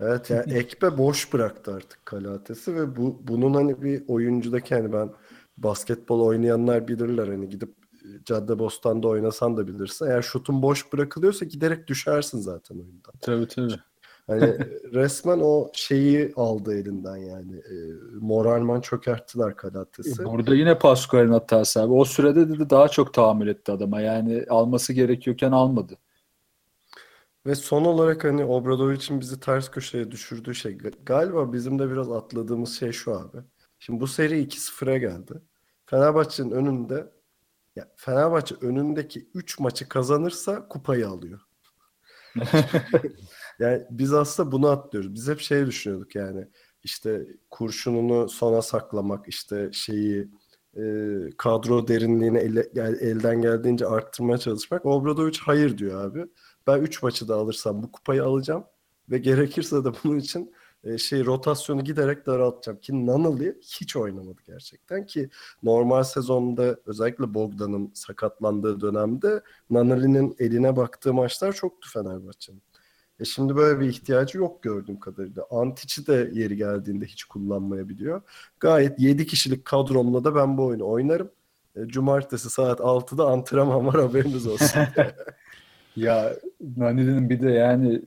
[0.00, 5.12] Evet yani Ekpe boş bıraktı artık Kalates'i ve bu bunun hani bir oyuncudaki hani ben
[5.56, 7.74] basketbol oynayanlar bilirler hani gidip
[8.04, 10.06] e, Caddebostan'da oynasan da bilirsin.
[10.06, 13.12] Eğer şutun boş bırakılıyorsa giderek düşersin zaten oyundan.
[13.20, 13.74] Tabii tabii.
[14.26, 14.42] Hani
[14.92, 17.56] resmen o şeyi aldı elinden yani.
[17.56, 17.76] E,
[18.20, 20.24] moralman çökerttiler Kalates'i.
[20.24, 21.92] Burada yine Pascual'in hatası abi.
[21.92, 24.00] O sürede dedi daha çok tahammül etti adama.
[24.00, 25.98] Yani alması gerekiyorken almadı.
[27.46, 32.10] Ve son olarak hani Obradovic'in bizi ters köşeye düşürdüğü şey ga- galiba bizim de biraz
[32.10, 33.38] atladığımız şey şu abi.
[33.78, 35.32] Şimdi bu seri 2-0'a geldi.
[35.86, 37.10] Fenerbahçe'nin önünde
[37.76, 41.40] ya Fenerbahçe önündeki 3 maçı kazanırsa kupayı alıyor.
[43.58, 45.14] Yani biz aslında bunu atlıyoruz.
[45.14, 46.48] Biz hep şey düşünüyorduk yani
[46.82, 50.28] işte kurşununu sona saklamak işte şeyi
[50.76, 50.82] e,
[51.38, 54.86] kadro derinliğini ele- gel- elden geldiğince arttırmaya çalışmak.
[54.86, 56.26] Obradovic hayır diyor abi.
[56.66, 58.64] Ben 3 maçı da alırsam bu kupayı alacağım
[59.10, 60.53] ve gerekirse de bunun için
[60.84, 65.30] e, şey rotasyonu giderek daraltacağım ki Nanali hiç oynamadı gerçekten ki
[65.62, 72.62] normal sezonda özellikle Bogdan'ın sakatlandığı dönemde Nanali'nin eline baktığı maçlar çoktu Fenerbahçe'nin.
[73.20, 75.46] E şimdi böyle bir ihtiyacı yok gördüğüm kadarıyla.
[75.50, 78.22] Antic'i de yeri geldiğinde hiç kullanmayabiliyor.
[78.60, 81.30] Gayet 7 kişilik kadromla da ben bu oyunu oynarım.
[81.76, 84.80] E, Cumartesi saat 6'da antrenman var haberiniz olsun.
[85.96, 86.32] Ya
[86.76, 88.02] Nani'nin bir de yani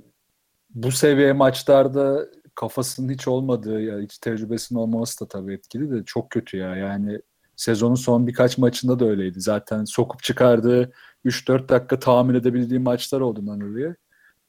[0.69, 6.29] bu seviye maçlarda kafasının hiç olmadığı ya hiç tecrübesinin olmaması da tabii etkili de çok
[6.29, 6.75] kötü ya.
[6.75, 7.21] Yani
[7.55, 9.41] sezonun son birkaç maçında da öyleydi.
[9.41, 10.91] Zaten sokup çıkardığı
[11.25, 13.95] 3-4 dakika tahammül edebildiği maçlar oldu Nani'ye.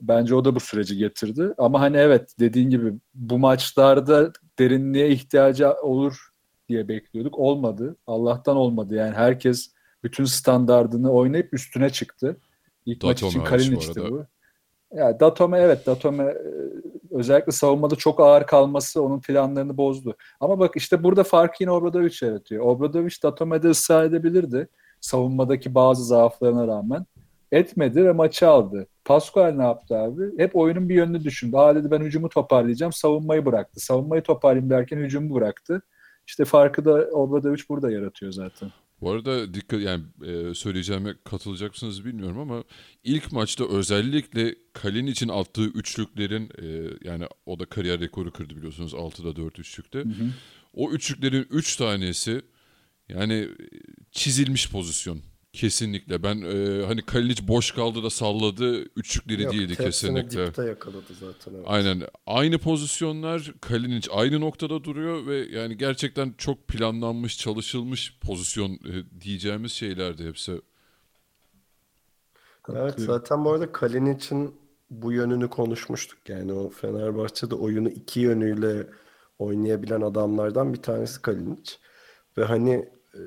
[0.00, 1.54] Bence o da bu süreci getirdi.
[1.58, 6.28] Ama hani evet dediğin gibi bu maçlarda derinliğe ihtiyacı olur
[6.68, 7.38] diye bekliyorduk.
[7.38, 7.96] Olmadı.
[8.06, 8.94] Allah'tan olmadı.
[8.94, 9.70] Yani herkes
[10.04, 12.36] bütün standardını oynayıp üstüne çıktı.
[12.86, 14.26] İlk maç Datome için hariç bu Kalinic'ti bu.
[14.94, 16.36] Ya Datome evet Datome e,
[17.10, 20.16] özellikle savunmada çok ağır kalması onun planlarını bozdu.
[20.40, 22.64] Ama bak işte burada farkı yine Obradovic yaratıyor.
[22.64, 24.68] Obradovic Datome'de ısrar edebilirdi.
[25.00, 27.06] Savunmadaki bazı zaaflarına rağmen.
[27.52, 28.86] Etmedi ve maçı aldı.
[29.04, 30.38] Pascual ne yaptı abi?
[30.38, 31.56] Hep oyunun bir yönünü düşündü.
[31.56, 32.92] Aa dedi ben hücumu toparlayacağım.
[32.92, 33.80] Savunmayı bıraktı.
[33.80, 35.82] Savunmayı toparlayayım derken hücumu bıraktı.
[36.26, 38.70] İşte farkı da Obradovic burada yaratıyor zaten.
[39.00, 42.64] Bu arada dikkat yani e, söyleyeceğime katılacak mısınız bilmiyorum ama
[43.04, 48.92] ilk maçta özellikle Kalin için attığı üçlüklerin e, yani o da kariyer rekoru kırdı biliyorsunuz
[48.92, 50.04] 6'da 4 üçlükte.
[50.74, 52.42] O üçlüklerin 3 tanesi
[53.08, 53.48] yani e,
[54.12, 55.20] çizilmiş pozisyon.
[55.52, 56.22] Kesinlikle.
[56.22, 58.82] Ben e, hani Kalinic boş kaldı da salladı.
[58.96, 60.46] Üçlükleri Yok, değildi kesinlikle.
[60.46, 61.54] dipte yakaladı zaten.
[61.54, 61.64] Evet.
[61.66, 62.02] Aynen.
[62.26, 69.72] Aynı pozisyonlar Kalinic aynı noktada duruyor ve yani gerçekten çok planlanmış, çalışılmış pozisyon e, diyeceğimiz
[69.72, 70.60] şeylerdi hepsi.
[72.72, 74.54] Evet zaten bu arada Kalinic'in
[74.90, 76.18] bu yönünü konuşmuştuk.
[76.28, 78.86] Yani o Fenerbahçe'de oyunu iki yönüyle
[79.38, 81.72] oynayabilen adamlardan bir tanesi Kalinic.
[82.38, 82.88] Ve hani
[83.18, 83.22] e,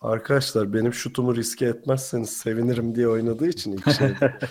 [0.00, 4.38] arkadaşlar benim şutumu riske etmezseniz sevinirim diye oynadığı için ilk şeyde.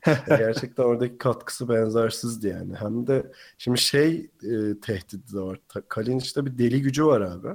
[0.28, 2.74] Gerçekten oradaki katkısı benzersizdi yani.
[2.74, 5.58] Hem de şimdi şey e, tehdidi de var.
[5.88, 7.48] Kalinic'te bir deli gücü var abi.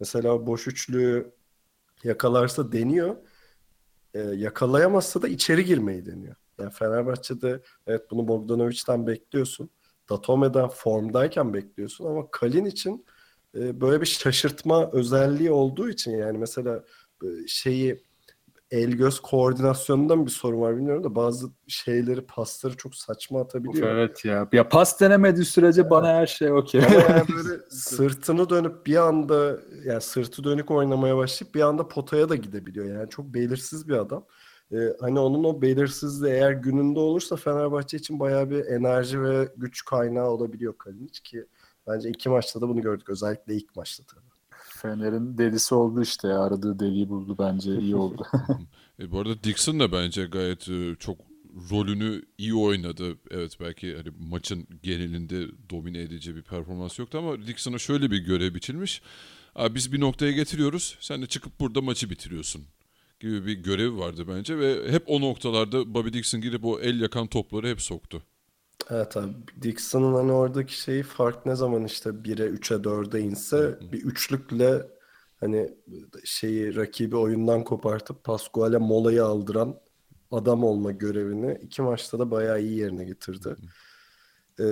[0.00, 1.32] Mesela boş üçlüyü
[2.04, 3.16] yakalarsa deniyor.
[4.14, 6.36] E, yakalayamazsa da içeri girmeyi deniyor.
[6.58, 9.70] Yani Fenerbahçe'de evet bunu Bogdanovic'den bekliyorsun.
[10.10, 13.06] Datome'den formdayken bekliyorsun ama Kalin için
[13.54, 16.84] e, böyle bir şaşırtma özelliği olduğu için yani mesela
[17.22, 18.04] e, şeyi
[18.70, 23.88] el göz koordinasyonundan bir sorun var bilmiyorum da bazı şeyleri pasları çok saçma atabiliyor.
[23.88, 24.48] Evet ya.
[24.52, 25.90] Ya pas denemediği sürece evet.
[25.90, 26.80] bana her şey okey.
[26.80, 32.36] Yani böyle sırtını dönüp bir anda yani sırtı dönük oynamaya başlayıp bir anda potaya da
[32.36, 32.86] gidebiliyor.
[32.98, 34.26] Yani çok belirsiz bir adam.
[34.72, 39.84] Ee, hani onun o belirsizliği eğer gününde olursa Fenerbahçe için bayağı bir enerji ve güç
[39.84, 41.46] kaynağı olabiliyor Kalinic ki
[41.86, 43.08] bence iki maçta da bunu gördük.
[43.08, 44.34] Özellikle ilk maçta tabii.
[44.50, 46.40] Fener'in delisi oldu işte ya.
[46.40, 48.26] Aradığı deliği buldu bence iyi oldu.
[49.00, 51.18] e, bu arada Dixon da bence gayet e, çok
[51.70, 53.16] rolünü iyi oynadı.
[53.30, 58.54] Evet belki hani maçın genelinde domine edici bir performans yoktu ama Dixon'a şöyle bir görev
[58.54, 59.02] biçilmiş.
[59.54, 60.98] Abi biz bir noktaya getiriyoruz.
[61.00, 62.62] Sen de çıkıp burada maçı bitiriyorsun
[63.20, 67.26] gibi bir görev vardı bence ve hep o noktalarda Bobby Dixon girip o el yakan
[67.26, 68.22] topları hep soktu.
[68.90, 69.32] Evet abi
[69.62, 74.86] Dixon'ın hani oradaki şeyi fark ne zaman işte 1'e 3'e 4'e inse bir üçlükle
[75.40, 75.74] hani
[76.24, 79.80] şeyi rakibi oyundan kopartıp Pascual'e molayı aldıran
[80.30, 83.56] adam olma görevini iki maçta da bayağı iyi yerine getirdi.
[84.60, 84.64] Ee,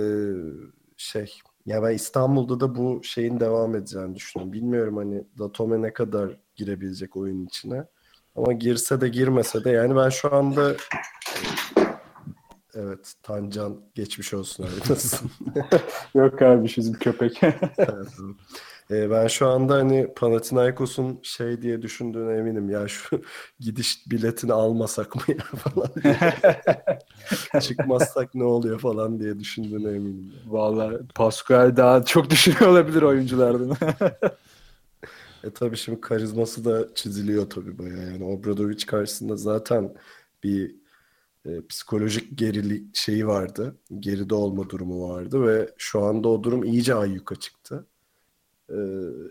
[0.97, 1.33] şey
[1.65, 4.53] ya ben İstanbul'da da bu şeyin devam edeceğini düşünüyorum.
[4.53, 7.85] Bilmiyorum hani Datome ne kadar girebilecek oyun içine.
[8.35, 10.75] Ama girse de girmese de yani ben şu anda
[12.75, 14.91] Evet, Tancan geçmiş olsun abi.
[14.91, 15.31] Nasılsın?
[16.15, 17.43] Yok abi bizim köpek.
[17.77, 18.07] evet,
[18.91, 22.69] ee, ben şu anda hani Panathinaikos'un şey diye düşündüğüne eminim.
[22.69, 23.21] Ya şu
[23.59, 25.89] gidiş biletini almasak mı ya falan
[27.61, 30.33] Çıkmazsak ne oluyor falan diye düşündüğüne eminim.
[30.47, 33.77] Vallahi Pascal daha çok düşünüyor olabilir oyunculardan.
[35.43, 38.11] e tabii şimdi karizması da çiziliyor tabii bayağı.
[38.11, 39.93] Yani Obradovic karşısında zaten
[40.43, 40.82] bir
[41.45, 43.75] e, psikolojik gerilik şeyi vardı.
[43.99, 47.85] Geride olma durumu vardı ve şu anda o durum iyice ayyuka çıktı.
[48.69, 48.77] E,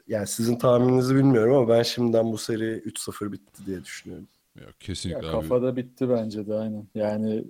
[0.09, 4.29] yani sizin tahmininizi bilmiyorum ama ben şimdiden bu seri 3-0 bitti diye düşünüyorum.
[4.61, 6.87] Ya kesinlikle ya, Kafada bitti bence de aynen.
[6.95, 7.45] Yani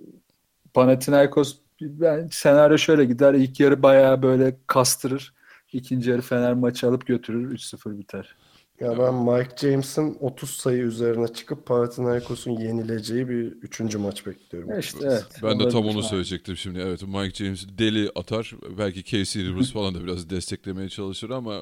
[0.73, 3.33] Panathinaikos ben senaryo şöyle gider.
[3.33, 5.33] ilk yarı bayağı böyle kastırır.
[5.73, 7.51] İkinci yarı Fener maçı alıp götürür.
[7.55, 8.35] 3-0 biter.
[8.79, 14.79] Ya ben Mike James'in 30 sayı üzerine çıkıp Panathinaikos'un yenileceği bir üçüncü maç bekliyorum.
[14.79, 15.25] İşte evet.
[15.43, 16.79] Ben de tam onu söyleyecektim şimdi.
[16.79, 18.55] Evet Mike James deli atar.
[18.77, 21.53] Belki Casey Rivers falan da biraz desteklemeye çalışır ama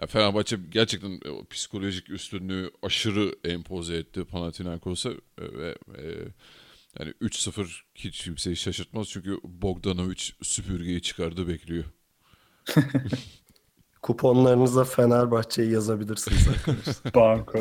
[0.00, 6.04] ya Fenerbahçe gerçekten o psikolojik üstünlüğü aşırı empoze etti Panathinaikos'a ve e,
[7.00, 11.84] yani 3-0 hiç kimseyi şaşırtmaz çünkü Bogdanovic süpürgeyi çıkardı bekliyor.
[14.02, 17.14] Kuponlarınıza Fenerbahçe'yi yazabilirsiniz arkadaşlar.
[17.14, 17.58] Banko.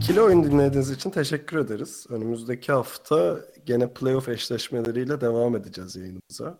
[0.00, 2.06] Kilo oyun dinlediğiniz için teşekkür ederiz.
[2.10, 6.58] Önümüzdeki hafta gene playoff eşleşmeleriyle devam edeceğiz yayınımıza.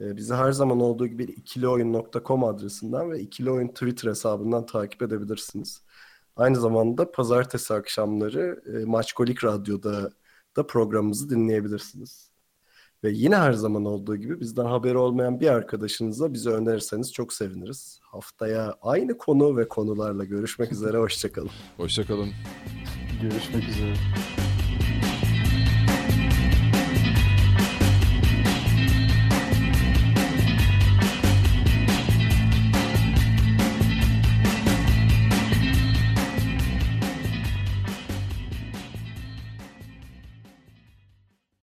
[0.00, 5.82] Ee, bizi her zaman olduğu gibi ikilioyun.com adresinden ve ikilioyun Twitter hesabından takip edebilirsiniz.
[6.36, 10.10] Aynı zamanda pazartesi akşamları e, Maçkolik Radyo'da
[10.56, 12.30] da programımızı dinleyebilirsiniz.
[13.04, 18.00] Ve yine her zaman olduğu gibi bizden haberi olmayan bir arkadaşınıza bizi önerirseniz çok seviniriz.
[18.02, 20.98] Haftaya aynı konu ve konularla görüşmek üzere.
[20.98, 21.50] Hoşçakalın.
[21.76, 22.30] Hoşçakalın.
[23.22, 23.94] Görüşmek üzere.